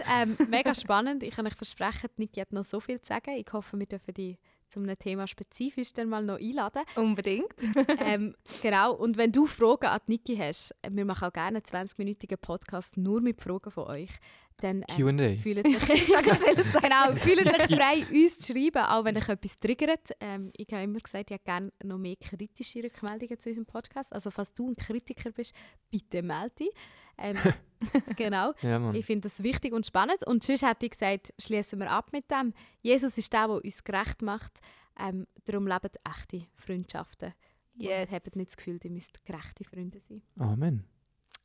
Ähm, 0.09 0.37
mega 0.49 0.75
spannend. 0.75 1.23
Ich 1.23 1.31
kann 1.31 1.47
euch 1.47 1.55
versprechen, 1.55 2.11
Niki 2.17 2.41
hat 2.41 2.53
noch 2.53 2.65
so 2.65 2.81
viel 2.81 3.01
zu 3.01 3.09
sagen. 3.09 3.37
Ich 3.37 3.53
hoffe, 3.53 3.79
wir 3.79 3.87
dürfen 3.87 4.15
die 4.15 4.39
zum 4.69 4.85
einem 4.85 4.99
Thema 4.99 5.27
spezifisch 5.27 5.93
dann 5.93 6.09
mal 6.09 6.25
noch 6.25 6.39
einladen. 6.39 6.83
Unbedingt. 6.97 7.55
ähm, 8.01 8.35
genau, 8.63 8.95
und 8.95 9.17
wenn 9.17 9.33
du 9.33 9.47
Fragen 9.47 9.87
an 9.87 10.01
Niki 10.07 10.37
hast, 10.37 10.73
äh, 10.83 10.91
wir 10.93 11.05
machen 11.05 11.29
auch 11.29 11.33
gerne 11.33 11.63
einen 11.65 11.89
20-minütigen 11.89 12.37
Podcast 12.37 12.97
nur 12.97 13.21
mit 13.21 13.41
Fragen 13.41 13.71
von 13.71 13.85
euch, 13.85 14.11
dann 14.59 14.85
ähm, 14.89 15.17
Q&A. 15.17 15.35
fühlt 15.35 15.67
euch, 15.67 15.77
genau, 16.83 17.13
fühlt 17.13 17.47
euch 17.47 17.77
frei, 17.77 18.07
uns 18.11 18.39
zu 18.39 18.53
schreiben, 18.53 18.85
auch 18.85 19.05
wenn 19.05 19.17
euch 19.17 19.29
etwas 19.29 19.59
triggert. 19.59 20.13
Ähm, 20.21 20.51
ich 20.57 20.69
habe 20.73 20.85
immer 20.85 20.99
gesagt, 20.99 21.31
ich 21.31 21.35
hätte 21.35 21.45
gerne 21.45 21.73
noch 21.85 21.99
mehr 21.99 22.17
kritische 22.17 22.83
Rückmeldungen 22.83 23.39
zu 23.39 23.51
unserem 23.51 23.67
Podcast. 23.67 24.13
Also 24.13 24.31
falls 24.31 24.55
du 24.55 24.71
ein 24.71 24.77
Kritiker 24.77 25.31
bist, 25.31 25.55
bitte 25.91 26.23
melde 26.23 26.55
dich. 26.61 26.71
Ähm, 27.19 27.37
genau. 28.17 28.53
Ja. 28.63 28.93
Ich 28.93 29.07
finde 29.07 29.23
das 29.23 29.43
wichtig 29.43 29.73
und 29.73 29.87
spannend. 29.87 30.27
Und 30.27 30.43
sonst 30.45 30.63
hätte 30.63 30.87
ich 30.87 30.93
gesagt, 30.93 31.33
schließen 31.39 31.79
wir 31.79 31.91
ab 31.91 32.09
mit 32.13 32.31
dem. 32.31 32.53
Jesus 32.83 33.17
ist 33.19 33.33
der, 33.33 33.49
der 33.49 33.63
uns 33.63 33.85
gerecht 33.85 34.23
macht. 34.23 34.61
Ähm, 34.99 35.27
darum 35.45 35.67
leben 35.67 35.91
echte 36.05 36.47
Freundschaften. 36.57 37.35
Yes. 37.75 38.09
Und 38.09 38.15
habt 38.15 38.37
nicht 38.37 38.51
das 38.51 38.57
Gefühl, 38.57 38.79
ihr 38.83 38.91
müsst 38.91 39.25
gerechte 39.25 39.65
Freunde 39.65 40.01
sein. 40.01 40.23
Amen. 40.39 40.85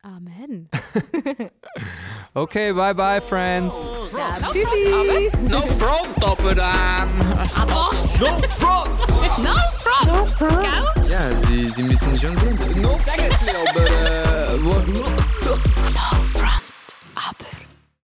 Amen. 0.02 0.68
Okay, 2.34 2.72
bye 2.72 2.94
bye, 2.94 3.20
friends. 3.20 3.74
No 4.14 5.60
front, 5.76 6.24
aber 6.24 6.52
ähm. 6.52 7.18
No 7.66 8.40
front! 8.56 8.98
No 10.08 10.24
front! 10.24 11.10
Ja, 11.10 11.36
Sie, 11.36 11.68
Sie 11.68 11.82
müssen 11.82 12.16
schon 12.16 12.34
sehen, 12.38 12.82
no 12.82 12.98
Sägetli, 13.04 13.50
aber 13.68 13.86
äh. 13.86 14.31
what? 14.60 14.86
no, 14.86 16.51